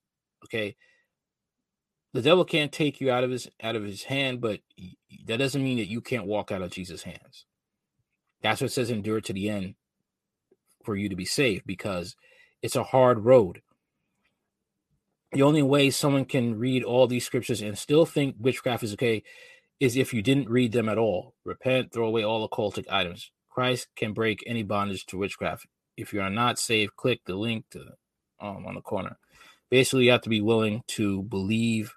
okay? 0.46 0.76
The 2.16 2.22
devil 2.22 2.46
can't 2.46 2.72
take 2.72 2.98
you 3.00 3.10
out 3.10 3.24
of 3.24 3.30
his 3.30 3.46
out 3.62 3.76
of 3.76 3.84
his 3.84 4.04
hand 4.04 4.40
but 4.40 4.60
that 5.26 5.36
doesn't 5.36 5.62
mean 5.62 5.76
that 5.76 5.90
you 5.90 6.00
can't 6.00 6.26
walk 6.26 6.50
out 6.50 6.62
of 6.62 6.70
jesus 6.70 7.02
hands. 7.02 7.44
That's 8.42 8.62
what 8.62 8.72
says 8.72 8.90
endure 8.90 9.20
to 9.20 9.32
the 9.34 9.50
end 9.50 9.74
for 10.82 10.96
you 10.96 11.10
to 11.10 11.16
be 11.16 11.26
saved 11.26 11.66
because 11.66 12.16
it's 12.62 12.76
a 12.76 12.84
hard 12.84 13.26
road. 13.26 13.60
The 15.32 15.42
only 15.42 15.62
way 15.62 15.90
someone 15.90 16.24
can 16.24 16.58
read 16.58 16.82
all 16.82 17.06
these 17.06 17.26
scriptures 17.26 17.60
and 17.60 17.76
still 17.76 18.06
think 18.06 18.36
witchcraft 18.38 18.82
is 18.82 18.94
okay 18.94 19.22
is 19.78 19.96
if 19.96 20.14
you 20.14 20.22
didn't 20.22 20.48
read 20.48 20.72
them 20.72 20.88
at 20.88 20.96
all. 20.96 21.34
Repent 21.44 21.92
throw 21.92 22.06
away 22.06 22.24
all 22.24 22.48
occultic 22.48 22.86
items. 22.88 23.30
Christ 23.50 23.88
can 23.94 24.14
break 24.14 24.42
any 24.46 24.62
bondage 24.62 25.04
to 25.06 25.18
witchcraft. 25.18 25.66
If 25.98 26.14
you 26.14 26.22
are 26.22 26.30
not 26.30 26.58
saved 26.58 26.96
click 26.96 27.20
the 27.26 27.36
link 27.36 27.66
to 27.72 27.80
um, 28.40 28.64
on 28.66 28.74
the 28.74 28.80
corner 28.80 29.18
basically 29.70 30.04
you 30.04 30.10
have 30.12 30.22
to 30.22 30.28
be 30.28 30.40
willing 30.40 30.82
to 30.86 31.22
believe 31.24 31.94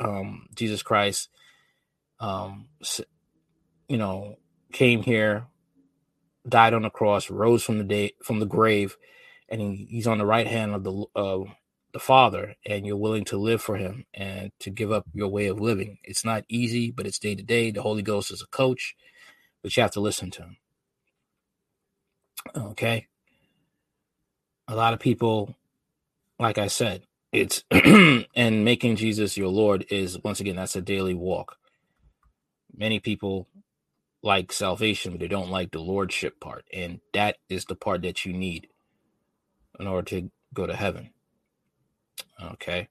um, 0.00 0.46
jesus 0.54 0.82
christ 0.82 1.28
um, 2.20 2.68
you 3.88 3.96
know 3.96 4.36
came 4.72 5.02
here 5.02 5.46
died 6.48 6.74
on 6.74 6.82
the 6.82 6.90
cross 6.90 7.30
rose 7.30 7.62
from 7.62 7.78
the 7.78 7.84
day 7.84 8.12
from 8.22 8.40
the 8.40 8.46
grave 8.46 8.96
and 9.48 9.60
he, 9.60 9.86
he's 9.88 10.06
on 10.06 10.18
the 10.18 10.26
right 10.26 10.46
hand 10.46 10.74
of 10.74 10.84
the 10.84 11.04
uh, 11.14 11.44
the 11.92 12.00
father 12.00 12.54
and 12.66 12.86
you're 12.86 12.96
willing 12.96 13.24
to 13.24 13.36
live 13.36 13.60
for 13.60 13.76
him 13.76 14.06
and 14.14 14.50
to 14.58 14.70
give 14.70 14.90
up 14.90 15.04
your 15.12 15.28
way 15.28 15.46
of 15.46 15.60
living. 15.60 15.98
It's 16.04 16.24
not 16.24 16.44
easy 16.48 16.90
but 16.90 17.06
it's 17.06 17.18
day 17.18 17.34
to 17.34 17.42
day. 17.42 17.70
The 17.70 17.82
holy 17.82 18.02
ghost 18.02 18.30
is 18.30 18.42
a 18.42 18.46
coach 18.46 18.96
but 19.62 19.76
you 19.76 19.82
have 19.82 19.92
to 19.92 20.00
listen 20.00 20.30
to 20.32 20.42
him. 20.42 20.56
Okay? 22.56 23.06
A 24.68 24.74
lot 24.74 24.94
of 24.94 25.00
people 25.00 25.54
like 26.42 26.58
i 26.58 26.66
said 26.66 27.04
it's 27.32 27.64
and 27.70 28.64
making 28.64 28.96
jesus 28.96 29.36
your 29.36 29.48
lord 29.48 29.86
is 29.90 30.18
once 30.22 30.40
again 30.40 30.56
that's 30.56 30.76
a 30.76 30.82
daily 30.82 31.14
walk. 31.14 31.56
Many 32.76 33.00
people 33.00 33.48
like 34.22 34.52
salvation 34.52 35.12
but 35.12 35.20
they 35.20 35.28
don't 35.28 35.50
like 35.50 35.70
the 35.70 35.80
lordship 35.80 36.40
part 36.40 36.64
and 36.72 37.00
that 37.12 37.36
is 37.48 37.64
the 37.66 37.74
part 37.74 38.02
that 38.02 38.24
you 38.24 38.32
need 38.32 38.68
in 39.78 39.86
order 39.86 40.04
to 40.10 40.30
go 40.54 40.66
to 40.66 40.76
heaven. 40.76 41.10
Okay. 42.42 42.88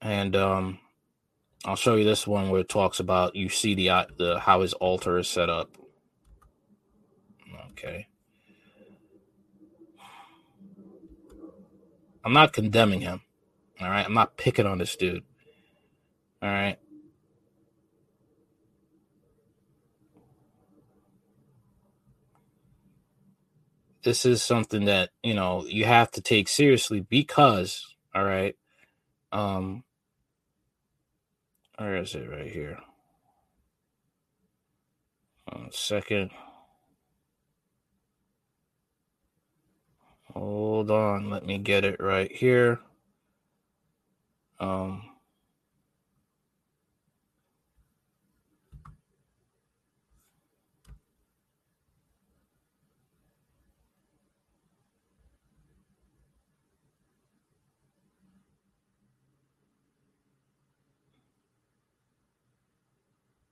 And 0.00 0.34
um 0.34 0.78
i'll 1.64 1.76
show 1.76 1.96
you 1.96 2.04
this 2.04 2.26
one 2.26 2.48
where 2.50 2.60
it 2.60 2.68
talks 2.68 3.00
about 3.00 3.34
you 3.34 3.48
see 3.48 3.74
the 3.74 3.90
uh, 3.90 4.06
the 4.18 4.38
how 4.38 4.60
his 4.62 4.72
altar 4.74 5.18
is 5.18 5.28
set 5.28 5.50
up. 5.50 5.76
Okay 7.72 8.06
i'm 12.26 12.34
not 12.34 12.54
condemning 12.54 13.02
him 13.02 13.22
all 13.80 13.90
right? 13.90 14.06
I'm 14.06 14.14
not 14.14 14.36
picking 14.38 14.66
on 14.66 14.78
this 14.78 14.96
dude 14.96 15.24
all 16.42 16.50
right? 16.50 16.78
This 24.04 24.26
is 24.26 24.42
something 24.42 24.86
that 24.86 25.10
you 25.22 25.34
know 25.34 25.66
you 25.66 25.84
have 25.86 26.10
to 26.12 26.22
take 26.22 26.48
seriously 26.48 27.00
because 27.00 27.86
all 28.14 28.24
right 28.24 28.56
um 29.32 29.84
where 31.78 31.96
is 31.96 32.14
it 32.14 32.30
right 32.30 32.50
here? 32.50 32.78
One 35.52 35.70
second 35.72 36.30
hold 40.36 40.90
on 40.90 41.30
let 41.30 41.46
me 41.46 41.58
get 41.58 41.84
it 41.84 42.00
right 42.00 42.32
here 42.32 42.80
um 44.60 45.02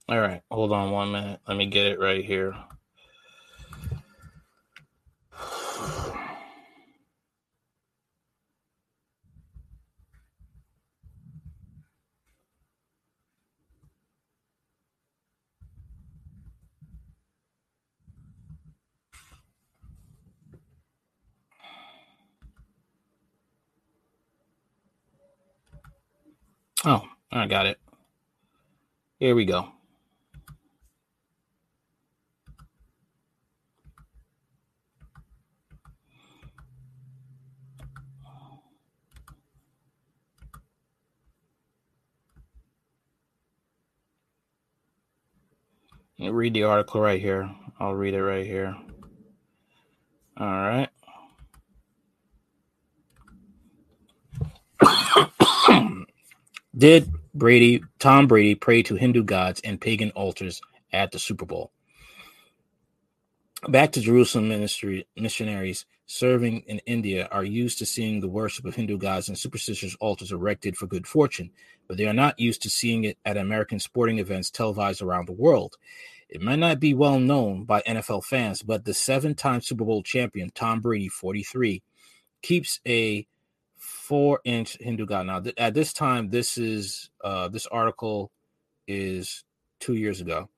All 0.08 0.20
right, 0.20 0.42
hold 0.52 0.72
on 0.72 0.92
one 0.92 1.12
minute. 1.12 1.40
Let 1.48 1.58
me 1.58 1.66
get 1.66 1.88
it 1.88 2.00
right 2.00 2.24
here. 2.24 2.54
Oh, 26.84 27.02
I 27.44 27.46
got 27.46 27.66
it. 27.66 27.78
Here 29.18 29.34
we 29.34 29.44
go. 29.44 29.68
read 46.18 46.54
the 46.54 46.62
article 46.62 47.02
right 47.02 47.20
here. 47.20 47.54
I'll 47.78 47.92
read 47.92 48.14
it 48.14 48.22
right 48.22 48.46
here. 48.46 48.74
All 50.38 50.46
right. 50.46 50.88
Did 56.74 57.12
Brady, 57.34 57.82
Tom 57.98 58.28
Brady, 58.28 58.54
pray 58.54 58.82
to 58.84 58.94
Hindu 58.94 59.24
gods 59.24 59.60
and 59.64 59.80
pagan 59.80 60.10
altars 60.12 60.60
at 60.92 61.10
the 61.10 61.18
Super 61.18 61.44
Bowl? 61.44 61.72
Back 63.68 63.92
to 63.92 64.00
Jerusalem 64.00 64.48
ministry 64.48 65.06
missionaries 65.16 65.84
serving 66.06 66.60
in 66.66 66.78
India 66.80 67.28
are 67.32 67.44
used 67.44 67.78
to 67.78 67.86
seeing 67.86 68.20
the 68.20 68.28
worship 68.28 68.66
of 68.66 68.76
Hindu 68.76 68.98
gods 68.98 69.28
and 69.28 69.36
superstitious 69.36 69.96
altars 70.00 70.30
erected 70.30 70.76
for 70.76 70.86
good 70.86 71.08
fortune, 71.08 71.50
but 71.88 71.96
they 71.96 72.06
are 72.06 72.12
not 72.12 72.38
used 72.38 72.62
to 72.62 72.70
seeing 72.70 73.02
it 73.04 73.18
at 73.24 73.36
American 73.36 73.80
sporting 73.80 74.18
events 74.20 74.50
televised 74.50 75.02
around 75.02 75.26
the 75.26 75.32
world. 75.32 75.76
It 76.28 76.40
might 76.40 76.58
not 76.58 76.78
be 76.78 76.94
well 76.94 77.18
known 77.18 77.64
by 77.64 77.82
NFL 77.82 78.24
fans, 78.24 78.62
but 78.62 78.84
the 78.84 78.94
seven 78.94 79.34
time 79.34 79.60
Super 79.60 79.84
Bowl 79.84 80.02
champion, 80.02 80.50
Tom 80.50 80.80
Brady, 80.80 81.08
43, 81.08 81.82
keeps 82.42 82.80
a 82.86 83.26
four 83.84 84.40
inch 84.44 84.76
Hindu 84.80 85.06
god. 85.06 85.26
Now, 85.26 85.40
th- 85.40 85.54
at 85.58 85.74
this 85.74 85.92
time, 85.92 86.30
this 86.30 86.58
is 86.58 87.10
uh, 87.22 87.48
this 87.48 87.66
article 87.66 88.32
is 88.88 89.44
two 89.80 89.94
years 89.94 90.20
ago. 90.20 90.48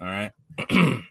All 0.00 0.06
right. 0.06 0.32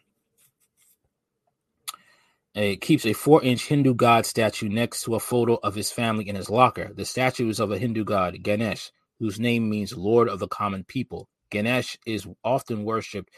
It 2.55 2.81
keeps 2.81 3.05
a 3.05 3.13
four 3.13 3.43
inch 3.43 3.67
Hindu 3.67 3.93
god 3.93 4.25
statue 4.25 4.67
next 4.67 5.03
to 5.03 5.13
a 5.13 5.19
photo 5.19 5.59
of 5.61 5.75
his 5.75 5.91
family 5.91 6.27
in 6.27 6.35
his 6.35 6.49
locker. 6.49 6.91
The 6.91 7.05
statue 7.05 7.49
is 7.49 7.59
of 7.59 7.71
a 7.71 7.77
Hindu 7.77 8.03
god, 8.03 8.41
Ganesh, 8.41 8.91
whose 9.19 9.39
name 9.39 9.69
means 9.69 9.95
Lord 9.95 10.27
of 10.27 10.39
the 10.39 10.47
Common 10.47 10.83
People. 10.83 11.29
Ganesh 11.51 11.99
is 12.07 12.27
often 12.43 12.83
worshipped 12.83 13.29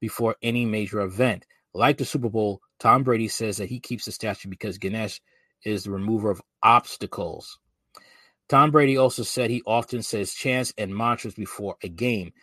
before 0.00 0.36
any 0.42 0.64
major 0.64 1.02
event. 1.02 1.44
Like 1.74 1.98
the 1.98 2.06
Super 2.06 2.30
Bowl, 2.30 2.62
Tom 2.80 3.02
Brady 3.02 3.28
says 3.28 3.58
that 3.58 3.68
he 3.68 3.78
keeps 3.78 4.06
the 4.06 4.12
statue 4.12 4.48
because 4.48 4.78
Ganesh 4.78 5.20
is 5.64 5.84
the 5.84 5.90
remover 5.90 6.30
of 6.30 6.40
obstacles. 6.62 7.58
Tom 8.52 8.70
Brady 8.70 8.98
also 8.98 9.22
said 9.22 9.48
he 9.48 9.62
often 9.64 10.02
says 10.02 10.34
chants 10.34 10.74
and 10.76 10.94
mantras 10.94 11.32
before 11.32 11.76
a 11.82 11.88
game, 11.88 12.34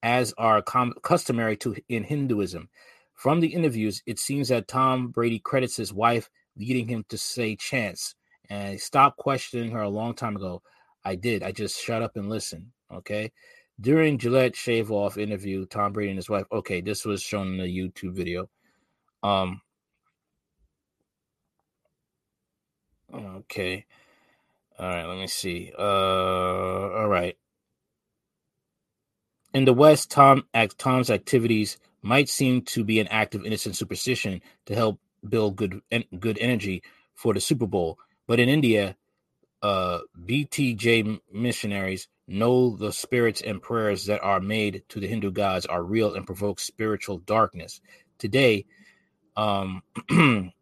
as 0.00 0.32
are 0.38 0.62
com- 0.62 0.94
customary 1.02 1.56
to 1.56 1.74
in 1.88 2.04
Hinduism. 2.04 2.68
From 3.14 3.40
the 3.40 3.48
interviews, 3.48 4.04
it 4.06 4.20
seems 4.20 4.50
that 4.50 4.68
Tom 4.68 5.08
Brady 5.08 5.40
credits 5.40 5.76
his 5.76 5.92
wife 5.92 6.30
leading 6.56 6.86
him 6.86 7.04
to 7.08 7.18
say 7.18 7.56
chants 7.56 8.14
And 8.50 8.68
I 8.68 8.76
stopped 8.76 9.16
questioning 9.16 9.72
her 9.72 9.80
a 9.80 9.88
long 9.88 10.14
time 10.14 10.36
ago. 10.36 10.62
I 11.04 11.16
did. 11.16 11.42
I 11.42 11.50
just 11.50 11.82
shut 11.82 12.02
up 12.02 12.14
and 12.14 12.30
listened. 12.30 12.68
Okay. 12.94 13.32
During 13.80 14.18
Gillette 14.18 14.54
shave 14.54 14.92
off 14.92 15.18
interview, 15.18 15.66
Tom 15.66 15.92
Brady 15.92 16.10
and 16.10 16.18
his 16.18 16.30
wife. 16.30 16.46
Okay, 16.52 16.80
this 16.82 17.04
was 17.04 17.20
shown 17.20 17.54
in 17.54 17.60
a 17.60 17.64
YouTube 17.64 18.14
video. 18.14 18.48
Um. 19.24 19.60
Okay. 23.12 23.86
All 24.78 24.88
right. 24.88 25.06
Let 25.06 25.18
me 25.18 25.26
see. 25.26 25.72
Uh. 25.78 25.82
All 25.82 27.08
right. 27.08 27.36
In 29.54 29.64
the 29.64 29.74
West, 29.74 30.10
Tom 30.10 30.44
Tom's 30.78 31.10
activities 31.10 31.78
might 32.02 32.28
seem 32.28 32.62
to 32.62 32.84
be 32.84 33.00
an 33.00 33.08
act 33.08 33.34
of 33.34 33.44
innocent 33.44 33.76
superstition 33.76 34.40
to 34.66 34.74
help 34.74 35.00
build 35.28 35.56
good 35.56 35.80
good 36.18 36.38
energy 36.38 36.82
for 37.14 37.34
the 37.34 37.40
Super 37.40 37.66
Bowl, 37.66 37.98
but 38.26 38.40
in 38.40 38.48
India, 38.48 38.96
uh, 39.62 40.00
BTJ 40.26 41.20
missionaries 41.32 42.08
know 42.26 42.76
the 42.76 42.92
spirits 42.92 43.42
and 43.42 43.62
prayers 43.62 44.06
that 44.06 44.22
are 44.22 44.40
made 44.40 44.82
to 44.88 45.00
the 45.00 45.06
Hindu 45.06 45.30
gods 45.30 45.66
are 45.66 45.82
real 45.82 46.14
and 46.14 46.26
provoke 46.26 46.58
spiritual 46.58 47.18
darkness. 47.18 47.80
Today, 48.18 48.64
um, 49.36 49.82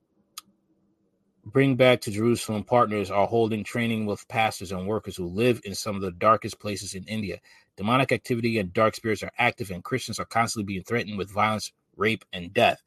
Bring 1.47 1.75
Back 1.75 2.03
to 2.03 2.11
Jerusalem 2.11 2.65
partners 2.65 3.11
are 3.11 3.27
holding 3.27 3.65
training 3.65 4.05
with 4.05 4.29
pastors 4.29 4.73
and 4.73 4.87
workers 4.87 5.17
who 5.17 5.27
live 5.27 5.61
in 5.65 5.75
some 5.75 5.97
of 5.97 6.03
the 6.03 6.13
darkest 6.13 6.61
places 6.61 6.95
in 6.95 7.05
India. 7.05 7.41
Demonic 7.77 8.13
activity 8.13 8.59
and 8.59 8.75
dark 8.75 8.95
spirits 8.95 9.23
are 9.23 9.33
active, 9.39 9.71
and 9.71 9.83
Christians 9.83 10.21
are 10.21 10.27
constantly 10.27 10.67
being 10.67 10.85
threatened 10.85 11.17
with 11.17 11.33
violence, 11.33 11.73
rape, 11.97 12.27
and 12.35 12.53
death. 12.53 12.83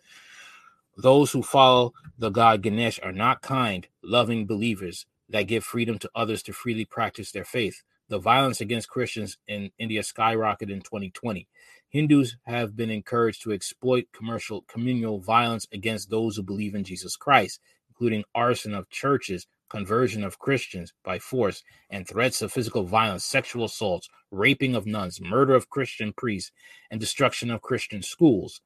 Those 0.96 1.32
who 1.32 1.42
follow 1.42 1.94
the 2.20 2.30
god 2.30 2.62
Ganesh 2.62 3.00
are 3.02 3.12
not 3.12 3.42
kind, 3.42 3.88
loving 4.04 4.46
believers 4.46 5.08
that 5.30 5.48
give 5.48 5.64
freedom 5.64 5.98
to 5.98 6.12
others 6.14 6.44
to 6.44 6.54
freely 6.54 6.86
practice 6.86 7.32
their 7.32 7.46
faith. 7.46 7.82
The 8.10 8.20
violence 8.20 8.62
against 8.62 8.90
Christians 8.90 9.38
in 9.48 9.72
India 9.80 10.02
skyrocketed 10.04 10.70
in 10.70 10.82
2020. 10.82 11.48
Hindus 11.90 12.38
have 12.44 12.76
been 12.76 12.92
encouraged 12.92 13.42
to 13.44 13.52
exploit 13.52 14.06
commercial 14.14 14.62
communal 14.68 15.20
violence 15.20 15.68
against 15.72 16.12
those 16.12 16.36
who 16.36 16.44
believe 16.44 16.76
in 16.76 16.84
Jesus 16.84 17.16
Christ, 17.16 17.60
including 17.94 18.24
arson 18.34 18.74
of 18.74 18.90
churches, 18.90 19.46
conversion 19.70 20.24
of 20.24 20.40
Christians 20.40 20.94
by 21.04 21.20
force, 21.20 21.64
and 21.90 22.08
threats 22.08 22.42
of 22.42 22.52
physical 22.52 22.84
violence, 22.84 23.24
sexual 23.24 23.66
assaults, 23.66 24.10
raping 24.32 24.76
of 24.76 24.86
nuns, 24.88 25.22
murder 25.22 25.54
of 25.54 25.70
Christian 25.70 26.12
priests, 26.14 26.52
and 26.90 27.00
destruction 27.00 27.52
of 27.52 27.62
Christian 27.62 28.02
schools, 28.02 28.62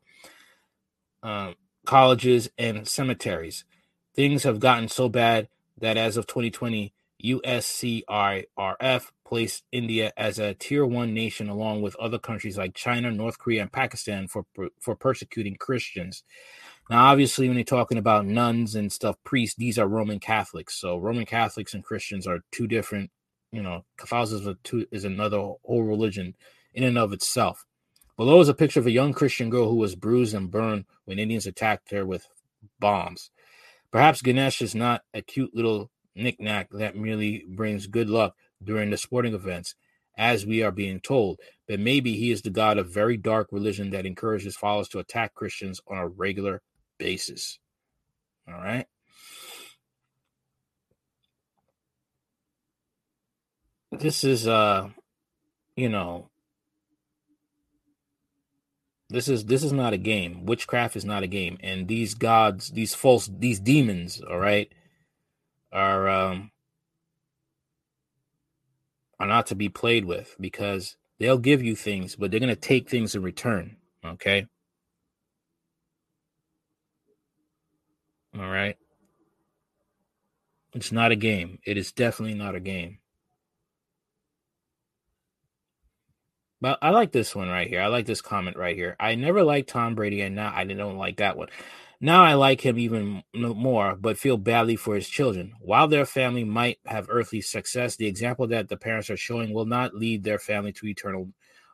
uh, 1.23 1.53
colleges, 1.85 2.49
and 2.57 2.87
cemeteries. 2.87 3.65
Things 4.15 4.43
have 4.43 4.59
gotten 4.59 4.87
so 4.87 5.09
bad 5.09 5.49
that 5.77 5.97
as 5.97 6.17
of 6.17 6.25
2020, 6.25 6.93
USCIRF 7.23 9.11
placed 9.25 9.63
India 9.71 10.13
as 10.15 10.39
a 10.39 10.53
tier 10.53 10.85
one 10.85 11.13
nation 11.13 11.49
along 11.49 11.81
with 11.81 11.95
other 11.97 12.19
countries 12.19 12.57
like 12.57 12.73
China, 12.75 13.11
North 13.11 13.39
Korea, 13.39 13.63
and 13.63 13.71
Pakistan 13.71 14.27
for, 14.27 14.45
for 14.79 14.95
persecuting 14.95 15.55
Christians. 15.55 16.23
Now, 16.89 17.07
obviously, 17.07 17.47
when 17.47 17.57
you're 17.57 17.65
talking 17.65 17.97
about 17.97 18.25
nuns 18.25 18.75
and 18.75 18.91
stuff, 18.91 19.17
priests, 19.23 19.55
these 19.57 19.77
are 19.77 19.87
Roman 19.87 20.19
Catholics. 20.19 20.79
So 20.79 20.97
Roman 20.97 21.25
Catholics 21.25 21.73
and 21.73 21.83
Christians 21.83 22.25
are 22.25 22.39
two 22.51 22.65
different, 22.65 23.11
you 23.51 23.61
know, 23.61 23.83
Catholicism 23.97 24.57
is 24.91 25.03
another 25.03 25.37
whole 25.37 25.83
religion 25.83 26.35
in 26.73 26.83
and 26.83 26.97
of 26.97 27.11
itself. 27.11 27.65
Below 28.15 28.39
is 28.39 28.49
a 28.49 28.53
picture 28.53 28.79
of 28.79 28.87
a 28.87 28.91
young 28.91 29.13
Christian 29.13 29.49
girl 29.49 29.69
who 29.69 29.75
was 29.75 29.95
bruised 29.95 30.33
and 30.33 30.49
burned 30.49 30.85
when 31.05 31.19
Indians 31.19 31.45
attacked 31.45 31.91
her 31.91 32.05
with 32.05 32.25
bombs. 32.79 33.31
Perhaps 33.91 34.21
Ganesh 34.21 34.61
is 34.61 34.73
not 34.73 35.03
a 35.13 35.21
cute 35.21 35.53
little 35.53 35.91
knickknack 36.15 36.69
that 36.71 36.95
merely 36.95 37.45
brings 37.47 37.85
good 37.87 38.09
luck 38.09 38.35
during 38.63 38.89
the 38.89 38.97
sporting 38.97 39.33
events, 39.33 39.75
as 40.17 40.45
we 40.45 40.63
are 40.63 40.71
being 40.71 40.99
told, 40.99 41.39
but 41.67 41.79
maybe 41.79 42.15
he 42.15 42.31
is 42.31 42.41
the 42.41 42.49
god 42.49 42.77
of 42.77 42.89
very 42.91 43.17
dark 43.17 43.49
religion 43.51 43.91
that 43.91 44.05
encourages 44.05 44.55
followers 44.55 44.87
to 44.89 44.99
attack 44.99 45.35
Christians 45.35 45.79
on 45.87 45.97
a 45.97 46.07
regular 46.07 46.61
basis. 46.97 47.59
All 48.47 48.55
right. 48.55 48.87
This 53.91 54.23
is 54.23 54.47
uh 54.47 54.89
you 55.75 55.89
know 55.89 56.29
this 59.09 59.27
is 59.27 59.45
this 59.45 59.63
is 59.63 59.71
not 59.71 59.93
a 59.93 59.97
game. 59.97 60.45
Witchcraft 60.45 60.95
is 60.95 61.05
not 61.05 61.23
a 61.23 61.27
game. 61.27 61.57
And 61.61 61.87
these 61.87 62.13
gods, 62.13 62.71
these 62.71 62.93
false 62.93 63.29
these 63.31 63.59
demons, 63.59 64.21
all 64.21 64.39
right, 64.39 64.71
are 65.71 66.09
um 66.09 66.51
are 69.19 69.27
not 69.27 69.47
to 69.47 69.55
be 69.55 69.69
played 69.69 70.05
with 70.05 70.35
because 70.39 70.97
they'll 71.19 71.37
give 71.37 71.63
you 71.63 71.75
things, 71.75 72.15
but 72.15 72.31
they're 72.31 72.39
going 72.39 72.49
to 72.49 72.55
take 72.55 72.89
things 72.89 73.15
in 73.15 73.21
return, 73.21 73.77
okay? 74.05 74.45
All 78.37 78.49
right. 78.49 78.77
It's 80.73 80.91
not 80.91 81.11
a 81.11 81.15
game. 81.15 81.59
It 81.65 81.77
is 81.77 81.91
definitely 81.91 82.35
not 82.35 82.55
a 82.55 82.59
game. 82.59 82.99
But 86.61 86.79
I 86.81 86.89
like 86.89 87.11
this 87.11 87.35
one 87.35 87.49
right 87.49 87.67
here. 87.67 87.81
I 87.81 87.87
like 87.87 88.05
this 88.05 88.21
comment 88.21 88.57
right 88.57 88.75
here. 88.75 88.95
I 88.99 89.15
never 89.15 89.43
liked 89.43 89.69
Tom 89.69 89.95
Brady, 89.95 90.21
and 90.21 90.35
now 90.35 90.51
I 90.55 90.63
don't 90.65 90.97
like 90.97 91.17
that 91.17 91.37
one. 91.37 91.49
Now 91.99 92.23
I 92.23 92.35
like 92.35 92.61
him 92.61 92.77
even 92.77 93.23
more, 93.33 93.95
but 93.95 94.19
feel 94.19 94.37
badly 94.37 94.75
for 94.75 94.95
his 94.95 95.09
children. 95.09 95.53
While 95.59 95.87
their 95.87 96.05
family 96.05 96.43
might 96.43 96.77
have 96.85 97.07
earthly 97.09 97.41
success, 97.41 97.95
the 97.95 98.05
example 98.05 98.47
that 98.47 98.69
the 98.69 98.77
parents 98.77 99.09
are 99.09 99.17
showing 99.17 99.51
will 99.51 99.65
not 99.65 99.95
lead 99.95 100.23
their 100.23 100.37
family 100.37 100.71
to 100.73 100.87
eternal, 100.87 101.29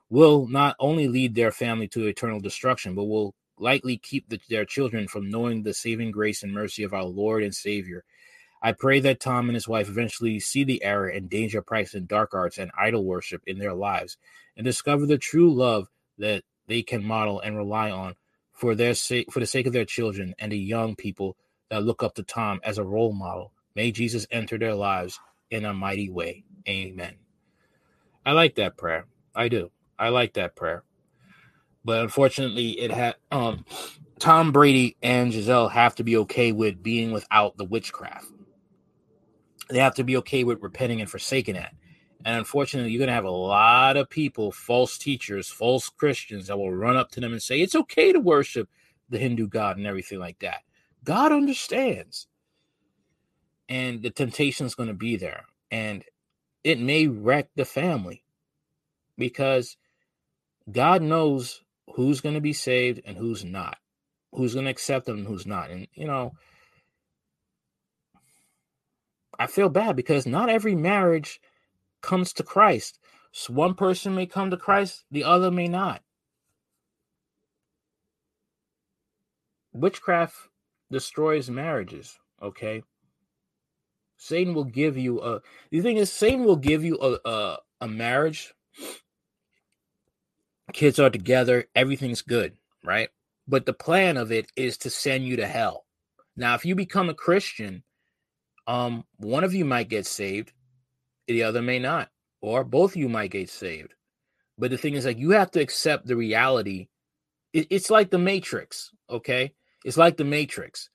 will 0.10 0.48
not 0.48 0.78
only 0.80 1.10
lead 1.10 1.36
their 1.36 1.52
family 1.52 1.90
to 1.90 2.08
eternal 2.08 2.40
destruction, 2.40 2.96
but 2.96 3.04
will 3.06 3.36
likely 3.58 3.98
keep 3.98 4.30
the, 4.30 4.40
their 4.50 4.66
children 4.66 5.08
from 5.08 5.30
knowing 5.30 5.64
the 5.64 5.74
saving 5.74 6.12
grace 6.12 6.44
and 6.44 6.54
mercy 6.54 6.84
of 6.84 6.94
our 6.94 7.04
Lord 7.06 7.44
and 7.44 7.54
Savior. 7.54 8.04
I 8.62 8.72
pray 8.72 9.00
that 9.02 9.20
Tom 9.20 9.50
and 9.50 9.56
his 9.56 9.68
wife 9.68 9.90
eventually 9.90 10.40
see 10.40 10.64
the 10.64 10.84
error 10.84 11.08
and 11.08 11.30
danger 11.30 11.62
practicing 11.62 12.06
dark 12.06 12.34
arts 12.34 12.58
and 12.58 12.72
idol 12.78 13.04
worship 13.04 13.44
in 13.46 13.60
their 13.60 13.74
lives 13.74 14.18
and 14.56 14.64
discover 14.64 15.06
the 15.06 15.18
true 15.18 15.54
love 15.54 15.90
that 16.18 16.44
they 16.68 16.82
can 16.82 17.04
model 17.04 17.42
and 17.42 17.58
rely 17.58 17.92
on 17.92 18.16
for 18.54 18.74
their 18.76 18.94
sake 18.94 19.32
for 19.32 19.40
the 19.40 19.46
sake 19.46 19.68
of 19.68 19.74
their 19.74 19.86
children 19.86 20.34
and 20.40 20.52
the 20.52 20.58
young 20.58 20.96
people 20.96 21.36
that 21.70 21.84
look 21.84 22.04
up 22.04 22.16
to 22.16 22.24
Tom 22.24 22.62
as 22.64 22.78
a 22.78 22.84
role 22.84 23.12
model. 23.12 23.52
May 23.76 23.92
Jesus 23.92 24.28
enter 24.32 24.58
their 24.58 24.76
lives 24.76 25.20
in 25.50 25.66
a 25.66 25.74
mighty 25.74 26.10
way. 26.10 26.44
Amen. 26.68 27.16
I 28.26 28.32
like 28.32 28.56
that 28.56 28.78
prayer. 28.78 29.08
I 29.36 29.50
do. 29.50 29.72
I 30.00 30.10
like 30.10 30.34
that 30.34 30.56
prayer 30.56 30.84
but 31.86 32.02
unfortunately, 32.02 32.80
it 32.80 32.92
had 32.92 33.16
um, 33.32 33.66
Tom 34.20 34.52
Brady 34.52 34.96
and 35.02 35.32
Gisele 35.32 35.68
have 35.70 35.96
to 35.96 36.04
be 36.04 36.18
okay 36.18 36.52
with 36.52 36.82
being 36.82 37.12
without 37.12 37.58
the 37.58 37.66
witchcraft. 37.66 38.28
They 39.70 39.80
have 39.80 39.96
to 39.96 40.04
be 40.04 40.18
okay 40.18 40.44
with 40.44 40.62
repenting 40.62 41.02
and 41.02 41.10
forsaking 41.10 41.56
that. 41.56 41.74
And 42.26 42.38
unfortunately, 42.38 42.92
you're 42.92 43.00
going 43.00 43.08
to 43.08 43.14
have 43.14 43.26
a 43.26 43.30
lot 43.30 43.98
of 43.98 44.10
people, 44.10 44.52
false 44.52 44.98
teachers, 44.98 45.50
false 45.50 45.90
Christians, 45.90 46.48
that 46.48 46.58
will 46.58 46.72
run 46.72 46.96
up 46.96 47.12
to 47.12 47.20
them 47.20 47.34
and 47.34 47.42
say, 47.42 47.60
it's 47.60 47.76
okay 47.76 48.14
to 48.14 48.20
worship 48.20 48.70
the 49.10 49.18
Hindu 49.18 49.48
God 49.48 49.78
and 49.78 49.86
everything 49.86 50.20
like 50.20 50.40
that. 50.40 50.62
God 51.04 51.32
understands. 51.32 52.28
And 53.68 54.02
the 54.02 54.10
temptation 54.10 54.66
is 54.66 54.76
going 54.76 54.88
to 54.88 54.94
be 54.94 55.18
there. 55.18 55.46
And 55.70 56.04
it 56.64 56.80
may 56.80 57.08
wreck 57.08 57.50
the 57.56 57.66
family 57.66 58.24
because 59.18 59.76
God 60.72 61.02
knows 61.02 61.62
who's 61.96 62.22
going 62.22 62.36
to 62.36 62.42
be 62.42 62.54
saved 62.54 63.02
and 63.06 63.18
who's 63.18 63.44
not, 63.44 63.78
who's 64.34 64.54
going 64.54 64.66
to 64.66 64.72
accept 64.72 65.06
them 65.06 65.20
and 65.20 65.28
who's 65.28 65.46
not. 65.46 65.70
And, 65.70 65.88
you 65.94 66.06
know, 66.06 66.34
I 69.38 69.48
feel 69.48 69.70
bad 69.70 69.96
because 69.96 70.26
not 70.26 70.50
every 70.50 70.76
marriage 70.76 71.40
comes 72.02 72.34
to 72.34 72.44
Christ. 72.44 73.00
So 73.32 73.54
one 73.54 73.74
person 73.74 74.16
may 74.16 74.26
come 74.26 74.52
to 74.52 74.58
Christ, 74.58 75.06
the 75.10 75.24
other 75.24 75.50
may 75.50 75.68
not. 75.68 76.02
Witchcraft 79.74 80.36
destroys 80.92 81.50
marriages, 81.50 82.20
okay? 82.42 82.84
Satan 84.18 84.54
will 84.54 84.64
give 84.64 84.98
you 84.98 85.22
a 85.22 85.42
the 85.72 85.82
thing 85.82 85.98
is 85.98 86.12
Satan 86.12 86.46
will 86.46 86.56
give 86.56 86.84
you 86.84 86.98
a 87.02 87.30
a, 87.30 87.58
a 87.82 87.88
marriage 87.88 88.54
kids 90.74 91.00
are 91.00 91.10
together, 91.10 91.66
everything's 91.76 92.22
good, 92.22 92.58
right? 92.84 93.10
But 93.48 93.66
the 93.66 93.74
plan 93.74 94.18
of 94.18 94.32
it 94.32 94.52
is 94.56 94.78
to 94.80 94.90
send 94.90 95.26
you 95.26 95.36
to 95.38 95.48
hell. 95.48 95.86
Now, 96.36 96.56
if 96.56 96.66
you 96.66 96.76
become 96.76 97.10
a 97.10 97.14
Christian, 97.14 97.84
um, 98.68 99.06
one 99.18 99.44
of 99.44 99.54
you 99.54 99.66
might 99.66 99.90
get 99.90 100.06
saved, 100.06 100.52
the 101.28 101.44
other 101.44 101.62
may 101.62 101.80
not, 101.80 102.10
or 102.42 102.64
both 102.64 102.92
of 102.92 102.98
you 102.98 103.10
might 103.10 103.32
get 103.32 103.50
saved. 103.50 103.94
But 104.58 104.72
the 104.72 104.78
thing 104.78 104.96
is, 104.96 105.06
like, 105.06 105.18
you 105.18 105.32
have 105.32 105.52
to 105.52 105.62
accept 105.62 106.08
the 106.08 106.16
reality. 106.16 106.88
It, 107.54 107.68
it's 107.70 107.90
like 107.90 108.10
the 108.10 108.18
Matrix, 108.20 108.92
okay? 109.10 109.54
It's 109.86 109.98
like 109.98 110.18
the 110.18 110.26
Matrix. 110.26 110.90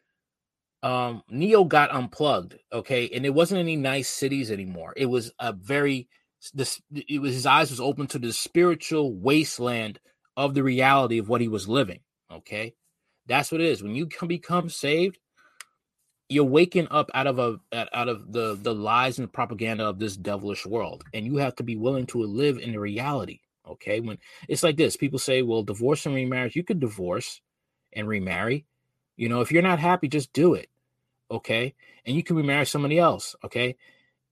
um 0.83 1.23
Neo 1.29 1.65
got 1.65 1.91
unplugged, 1.91 2.57
okay, 2.73 3.09
and 3.13 3.27
it 3.27 3.35
wasn't 3.35 3.59
any 3.59 3.77
nice 3.77 4.09
cities 4.09 4.51
anymore. 4.51 4.93
It 4.97 5.07
was 5.07 5.33
a 5.41 5.53
very 5.53 6.09
this 6.55 6.81
it 6.93 7.21
was 7.21 7.35
his 7.35 7.47
eyes 7.47 7.71
was 7.71 7.81
open 7.81 8.07
to 8.09 8.19
the 8.19 8.33
spiritual 8.33 9.15
wasteland 9.15 9.99
of 10.37 10.55
the 10.55 10.63
reality 10.63 11.19
of 11.19 11.29
what 11.29 11.41
he 11.41 11.49
was 11.49 11.69
living. 11.69 12.01
Okay, 12.31 12.75
that's 13.27 13.51
what 13.51 13.61
it 13.61 13.67
is. 13.67 13.83
When 13.83 13.95
you 13.95 14.07
can 14.07 14.29
become 14.29 14.69
saved, 14.69 15.19
you're 16.29 16.45
waking 16.45 16.89
up 16.91 17.11
out 17.15 17.27
of 17.27 17.39
a 17.39 17.59
out 17.73 18.09
of 18.09 18.33
the 18.33 18.59
the 18.61 18.75
lies 18.75 19.19
and 19.19 19.33
propaganda 19.33 19.87
of 19.87 19.99
this 19.99 20.17
devilish 20.17 20.67
world, 20.67 21.05
and 21.13 21.27
you 21.27 21.37
have 21.37 21.57
to 21.57 21.63
be 21.63 21.77
willing 21.77 22.07
to 22.07 22.23
live 22.23 22.59
in 22.59 22.73
the 22.73 22.81
reality. 22.81 23.41
Okay, 23.67 24.01
when 24.01 24.19
it's 24.49 24.63
like 24.63 24.77
this, 24.77 24.97
people 24.97 25.19
say, 25.19 25.43
"Well, 25.43 25.63
divorce 25.63 26.07
and 26.07 26.15
remarriage." 26.15 26.57
You 26.57 26.65
could 26.65 26.81
divorce 26.81 27.41
and 27.93 28.07
remarry. 28.07 28.67
You 29.17 29.29
know, 29.29 29.41
if 29.41 29.51
you're 29.51 29.63
not 29.63 29.79
happy, 29.79 30.09
just 30.09 30.33
do 30.33 30.55
it. 30.55 30.69
Okay, 31.31 31.75
and 32.07 32.15
you 32.15 32.23
can 32.23 32.37
remarry 32.37 32.65
somebody 32.67 32.99
else. 32.99 33.35
Okay, 33.45 33.77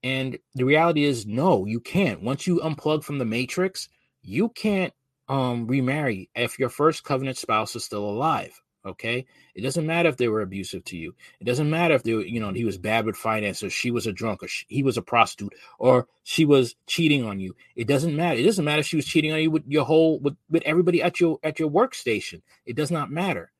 and 0.03 0.37
the 0.55 0.65
reality 0.65 1.03
is, 1.03 1.25
no, 1.25 1.65
you 1.65 1.79
can't. 1.79 2.21
Once 2.21 2.47
you 2.47 2.59
unplug 2.59 3.03
from 3.03 3.17
the 3.17 3.25
matrix, 3.25 3.89
you 4.21 4.49
can't 4.49 4.93
um 5.29 5.67
remarry 5.67 6.29
if 6.35 6.57
your 6.57 6.69
first 6.69 7.03
covenant 7.03 7.37
spouse 7.37 7.75
is 7.75 7.83
still 7.83 8.09
alive. 8.09 8.61
Okay. 8.85 9.25
It 9.53 9.61
doesn't 9.61 9.85
matter 9.85 10.07
if 10.07 10.15
they 10.15 10.29
were 10.29 10.41
abusive 10.41 10.85
to 10.85 10.97
you. 10.97 11.13
It 11.41 11.43
doesn't 11.43 11.69
matter 11.69 11.93
if 11.93 12.03
they 12.03 12.13
were, 12.13 12.21
you 12.21 12.39
know, 12.39 12.53
he 12.53 12.63
was 12.63 12.77
bad 12.77 13.05
with 13.05 13.17
finance 13.17 13.61
or 13.61 13.69
she 13.69 13.91
was 13.91 14.07
a 14.07 14.13
drunk 14.13 14.43
or 14.43 14.47
she, 14.47 14.65
he 14.69 14.81
was 14.81 14.95
a 14.95 15.01
prostitute 15.01 15.53
or 15.77 16.07
she 16.23 16.45
was 16.45 16.75
cheating 16.85 17.25
on 17.25 17.39
you. 17.41 17.53
It 17.75 17.87
doesn't 17.87 18.15
matter. 18.15 18.39
It 18.39 18.43
doesn't 18.43 18.63
matter 18.63 18.79
if 18.79 18.85
she 18.85 18.95
was 18.95 19.05
cheating 19.05 19.33
on 19.33 19.41
you 19.41 19.51
with 19.51 19.63
your 19.67 19.83
whole 19.83 20.19
with, 20.19 20.37
with 20.49 20.63
everybody 20.63 21.03
at 21.03 21.19
your 21.19 21.37
at 21.43 21.59
your 21.59 21.69
workstation. 21.69 22.41
It 22.65 22.77
does 22.77 22.89
not 22.91 23.11
matter. 23.11 23.51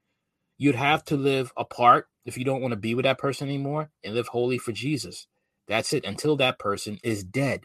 You'd 0.58 0.76
have 0.76 1.04
to 1.06 1.18
live 1.18 1.52
apart 1.58 2.08
if 2.26 2.38
you 2.38 2.46
don't 2.46 2.62
want 2.62 2.72
to 2.72 2.78
be 2.78 2.96
with 2.96 3.04
that 3.04 3.18
person 3.18 3.50
anymore 3.50 3.90
and 4.06 4.16
live 4.16 4.28
holy 4.28 4.58
for 4.58 4.72
Jesus. 4.72 5.28
That's 5.68 5.94
it 5.94 6.06
until 6.06 6.36
that 6.38 6.60
person 6.60 7.00
is 7.04 7.24
dead. 7.24 7.64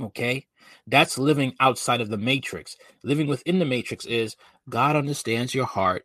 Okay? 0.00 0.46
That's 0.86 1.18
living 1.18 1.54
outside 1.60 2.00
of 2.00 2.10
the 2.10 2.18
matrix. 2.18 2.76
Living 3.02 3.26
within 3.26 3.58
the 3.58 3.64
matrix 3.64 4.04
is 4.04 4.36
God 4.68 4.96
understands 4.96 5.54
your 5.54 5.66
heart. 5.66 6.04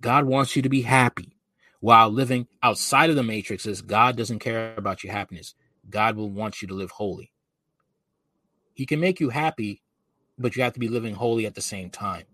God 0.00 0.24
wants 0.24 0.56
you 0.56 0.62
to 0.62 0.68
be 0.68 0.82
happy. 0.82 1.36
While 1.80 2.10
living 2.10 2.48
outside 2.62 3.10
of 3.10 3.16
the 3.16 3.22
matrix 3.22 3.66
is 3.66 3.82
God 3.82 4.16
doesn't 4.16 4.38
care 4.38 4.74
about 4.76 5.04
your 5.04 5.12
happiness. 5.12 5.54
God 5.88 6.16
will 6.16 6.30
want 6.30 6.62
you 6.62 6.68
to 6.68 6.74
live 6.74 6.90
holy. 6.90 7.30
He 8.72 8.86
can 8.86 9.00
make 9.00 9.20
you 9.20 9.30
happy, 9.30 9.82
but 10.38 10.56
you 10.56 10.62
have 10.62 10.72
to 10.72 10.80
be 10.80 10.88
living 10.88 11.14
holy 11.14 11.46
at 11.46 11.54
the 11.54 11.60
same 11.60 11.90
time. 11.90 12.24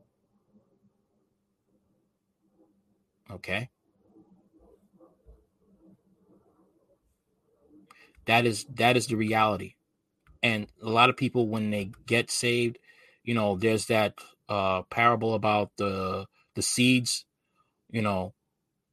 Okay? 3.30 3.70
That 8.30 8.46
is 8.46 8.64
that 8.76 8.96
is 8.96 9.08
the 9.08 9.16
reality. 9.16 9.74
And 10.40 10.68
a 10.80 10.88
lot 10.88 11.10
of 11.10 11.16
people 11.16 11.48
when 11.48 11.70
they 11.70 11.90
get 12.06 12.30
saved, 12.30 12.78
you 13.24 13.34
know, 13.34 13.56
there's 13.56 13.86
that 13.86 14.14
uh 14.48 14.82
parable 14.82 15.34
about 15.34 15.72
the 15.78 16.26
the 16.54 16.62
seeds, 16.62 17.24
you 17.90 18.02
know, 18.02 18.34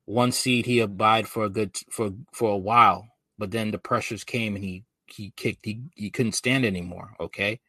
one 0.06 0.32
seed 0.32 0.66
he 0.66 0.80
abide 0.80 1.28
for 1.28 1.46
a 1.46 1.50
good 1.50 1.78
for 1.92 2.14
for 2.34 2.50
a 2.52 2.58
while, 2.58 3.10
but 3.38 3.52
then 3.52 3.70
the 3.70 3.78
pressures 3.78 4.24
came 4.24 4.56
and 4.56 4.64
he 4.64 4.86
he 5.06 5.32
kicked 5.38 5.66
he, 5.66 5.84
he 5.94 6.10
couldn't 6.10 6.32
stand 6.32 6.66
anymore, 6.66 7.12
okay? 7.20 7.60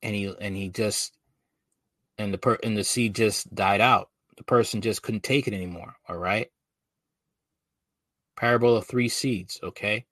And 0.00 0.14
he 0.14 0.34
and 0.40 0.56
he 0.56 0.70
just 0.70 1.12
and 2.16 2.32
the 2.32 2.38
per 2.38 2.56
and 2.62 2.74
the 2.74 2.84
seed 2.84 3.14
just 3.14 3.54
died 3.54 3.82
out. 3.82 4.08
The 4.38 4.44
person 4.44 4.80
just 4.80 5.02
couldn't 5.02 5.24
take 5.24 5.46
it 5.46 5.52
anymore, 5.52 5.96
all 6.08 6.16
right? 6.16 6.48
Parable 8.42 8.76
of 8.76 8.88
three 8.88 9.08
seeds, 9.08 9.60
okay? 9.62 10.04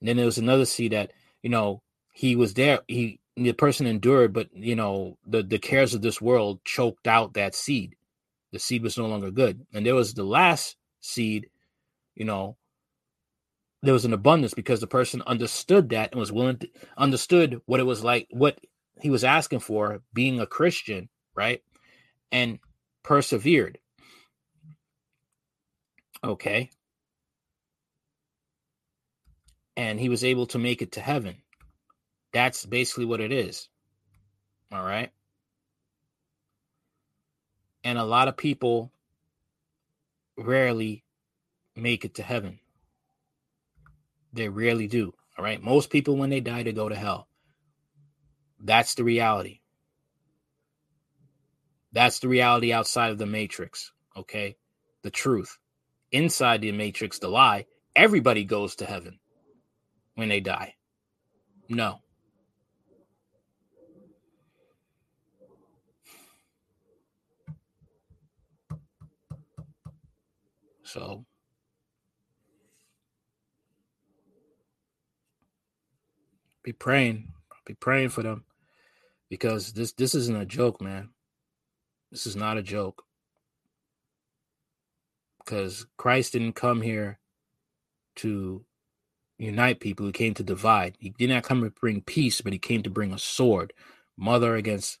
And 0.00 0.08
then 0.08 0.16
there 0.16 0.24
was 0.24 0.38
another 0.38 0.64
seed 0.64 0.92
that, 0.92 1.12
you 1.42 1.50
know, 1.50 1.82
he 2.10 2.34
was 2.34 2.54
there, 2.54 2.80
he 2.88 3.20
the 3.36 3.52
person 3.52 3.86
endured, 3.86 4.32
but 4.32 4.48
you 4.54 4.74
know, 4.74 5.18
the 5.26 5.42
the 5.42 5.58
cares 5.58 5.92
of 5.92 6.00
this 6.00 6.18
world 6.18 6.64
choked 6.64 7.06
out 7.06 7.34
that 7.34 7.54
seed. 7.54 7.94
The 8.52 8.58
seed 8.58 8.82
was 8.82 8.96
no 8.96 9.04
longer 9.04 9.30
good. 9.30 9.66
And 9.74 9.84
there 9.84 9.94
was 9.94 10.14
the 10.14 10.24
last 10.24 10.76
seed, 11.02 11.50
you 12.14 12.24
know, 12.24 12.56
there 13.82 13.92
was 13.92 14.06
an 14.06 14.14
abundance 14.14 14.54
because 14.54 14.80
the 14.80 14.86
person 14.86 15.20
understood 15.26 15.90
that 15.90 16.12
and 16.12 16.18
was 16.18 16.32
willing 16.32 16.56
to 16.56 16.70
understood 16.96 17.60
what 17.66 17.80
it 17.80 17.84
was 17.84 18.02
like, 18.02 18.28
what 18.30 18.58
he 18.98 19.10
was 19.10 19.24
asking 19.24 19.60
for 19.60 20.00
being 20.14 20.40
a 20.40 20.46
Christian, 20.46 21.10
right? 21.34 21.62
And 22.30 22.60
persevered. 23.02 23.76
Okay 26.24 26.70
and 29.76 29.98
he 29.98 30.08
was 30.08 30.24
able 30.24 30.46
to 30.46 30.58
make 30.58 30.82
it 30.82 30.92
to 30.92 31.00
heaven. 31.00 31.36
That's 32.32 32.64
basically 32.64 33.04
what 33.04 33.20
it 33.20 33.32
is. 33.32 33.68
All 34.72 34.82
right. 34.82 35.10
And 37.84 37.98
a 37.98 38.04
lot 38.04 38.28
of 38.28 38.36
people 38.36 38.92
rarely 40.36 41.04
make 41.76 42.04
it 42.04 42.14
to 42.14 42.22
heaven. 42.22 42.58
They 44.32 44.48
rarely 44.48 44.86
do. 44.86 45.12
All 45.36 45.44
right. 45.44 45.62
Most 45.62 45.90
people, 45.90 46.16
when 46.16 46.30
they 46.30 46.40
die, 46.40 46.62
they 46.62 46.72
go 46.72 46.88
to 46.88 46.94
hell. 46.94 47.28
That's 48.60 48.94
the 48.94 49.04
reality. 49.04 49.60
That's 51.92 52.20
the 52.20 52.28
reality 52.28 52.72
outside 52.72 53.10
of 53.10 53.18
the 53.18 53.26
matrix. 53.26 53.92
Okay. 54.16 54.56
The 55.02 55.10
truth. 55.10 55.58
Inside 56.12 56.60
the 56.60 56.72
matrix, 56.72 57.18
the 57.18 57.28
lie, 57.28 57.66
everybody 57.96 58.44
goes 58.44 58.76
to 58.76 58.86
heaven 58.86 59.18
when 60.14 60.28
they 60.28 60.40
die? 60.40 60.74
No. 61.68 62.00
So 70.84 71.24
be 76.62 76.72
praying, 76.72 77.32
be 77.64 77.74
praying 77.74 78.10
for 78.10 78.22
them 78.22 78.44
because 79.30 79.72
this 79.72 79.92
this 79.92 80.14
isn't 80.14 80.36
a 80.36 80.44
joke, 80.44 80.82
man. 80.82 81.08
This 82.10 82.26
is 82.26 82.36
not 82.36 82.58
a 82.58 82.62
joke. 82.62 83.04
Because 85.38 85.86
Christ 85.96 86.34
didn't 86.34 86.52
come 86.52 86.82
here 86.82 87.18
to 88.16 88.66
unite 89.42 89.80
people. 89.80 90.06
He 90.06 90.12
came 90.12 90.34
to 90.34 90.42
divide. 90.42 90.96
He 90.98 91.10
did 91.10 91.30
not 91.30 91.42
come 91.42 91.62
to 91.62 91.70
bring 91.70 92.02
peace, 92.02 92.40
but 92.40 92.52
he 92.52 92.58
came 92.58 92.82
to 92.82 92.90
bring 92.90 93.12
a 93.12 93.18
sword. 93.18 93.72
Mother 94.16 94.56
against 94.56 94.98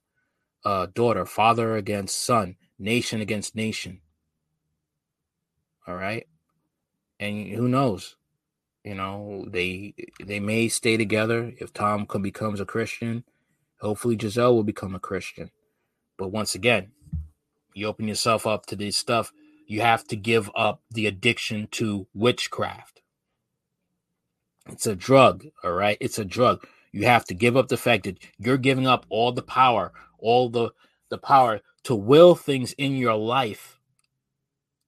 uh, 0.64 0.86
daughter, 0.94 1.24
father 1.26 1.76
against 1.76 2.18
son, 2.18 2.56
nation 2.78 3.20
against 3.20 3.54
nation. 3.54 4.00
All 5.86 5.96
right, 5.96 6.26
and 7.18 7.48
who 7.48 7.68
knows? 7.68 8.16
You 8.84 8.94
know, 8.94 9.44
they 9.48 9.94
they 10.24 10.40
may 10.40 10.68
stay 10.68 10.96
together 10.96 11.52
if 11.58 11.72
Tom 11.72 12.06
becomes 12.20 12.60
a 12.60 12.66
Christian. 12.66 13.24
Hopefully, 13.80 14.16
Gisele 14.16 14.54
will 14.54 14.64
become 14.64 14.94
a 14.94 15.00
Christian. 15.00 15.50
But 16.16 16.28
once 16.28 16.54
again, 16.54 16.92
you 17.74 17.86
open 17.86 18.08
yourself 18.08 18.46
up 18.46 18.66
to 18.66 18.76
this 18.76 18.96
stuff. 18.96 19.32
You 19.66 19.80
have 19.80 20.04
to 20.08 20.16
give 20.16 20.50
up 20.54 20.82
the 20.90 21.06
addiction 21.06 21.68
to 21.72 22.06
witchcraft 22.14 23.01
it's 24.68 24.86
a 24.86 24.96
drug, 24.96 25.46
all 25.64 25.72
right? 25.72 25.98
It's 26.00 26.18
a 26.18 26.24
drug. 26.24 26.66
You 26.92 27.06
have 27.06 27.24
to 27.26 27.34
give 27.34 27.56
up 27.56 27.68
the 27.68 27.76
fact 27.76 28.04
that 28.04 28.18
you're 28.38 28.58
giving 28.58 28.86
up 28.86 29.06
all 29.08 29.32
the 29.32 29.42
power, 29.42 29.92
all 30.18 30.48
the 30.48 30.70
the 31.10 31.18
power 31.18 31.60
to 31.84 31.94
will 31.94 32.34
things 32.34 32.72
in 32.74 32.96
your 32.96 33.16
life 33.16 33.78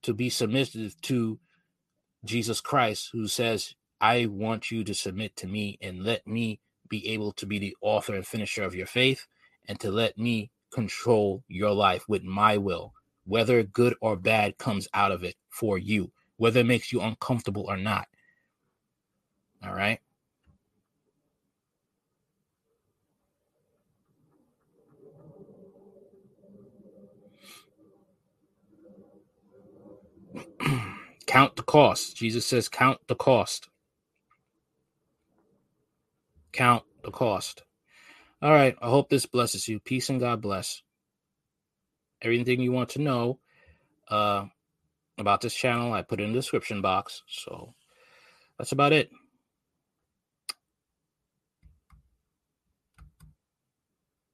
to 0.03 0.15
be 0.15 0.31
submissive 0.31 0.99
to 1.03 1.39
Jesus 2.25 2.61
Christ 2.61 3.11
who 3.13 3.29
says, 3.29 3.75
"I 4.01 4.27
want 4.27 4.71
you 4.71 4.85
to 4.85 4.95
submit 4.95 5.37
to 5.37 5.47
me 5.47 5.79
and 5.83 6.03
let 6.03 6.27
me 6.27 6.61
be 6.89 7.09
able 7.09 7.33
to 7.33 7.47
be 7.47 7.59
the 7.59 7.77
author 7.81 8.15
and 8.15 8.27
finisher 8.27 8.63
of 8.63 8.75
your 8.75 8.87
faith 8.87 9.27
and 9.67 9.79
to 9.81 9.91
let 9.91 10.17
me 10.17 10.51
control 10.71 11.45
your 11.49 11.73
life 11.73 12.05
with 12.09 12.23
my 12.23 12.57
will, 12.57 12.95
whether 13.25 13.63
good 13.63 13.95
or 14.01 14.17
bad 14.17 14.59
comes 14.59 14.89
out 14.95 15.13
of 15.13 15.25
it 15.25 15.37
for 15.51 15.79
you, 15.79 16.13
whether 16.37 16.61
it 16.61 16.67
makes 16.67 16.93
you 16.93 17.01
uncomfortable 17.01 17.65
or 17.69 17.77
not." 17.77 18.09
All 19.67 19.75
right. 19.75 20.01
count 31.27 31.57
the 31.57 31.63
cost. 31.63 32.17
Jesus 32.17 32.47
says, 32.47 32.69
count 32.69 32.99
the 33.09 33.15
cost. 33.15 33.69
Count 36.53 36.85
the 37.03 37.11
cost. 37.11 37.63
All 38.43 38.51
right. 38.53 38.77
I 38.83 38.89
hope 38.89 39.09
this 39.09 39.27
blesses 39.27 39.69
you. 39.69 39.81
Peace 39.81 40.09
and 40.11 40.21
God 40.21 40.41
bless. 40.41 40.83
Everything 42.23 42.61
you 42.61 42.73
want 42.73 42.91
to 42.91 43.01
know, 43.01 43.39
uh, 44.09 44.47
about 45.19 45.41
this 45.41 45.55
channel, 45.55 45.93
I 45.93 46.03
put 46.03 46.21
in 46.21 46.33
the 46.33 46.39
description 46.39 46.83
box. 46.83 47.23
So 47.27 47.75
that's 48.59 48.73
about 48.73 48.93
it. 48.93 49.11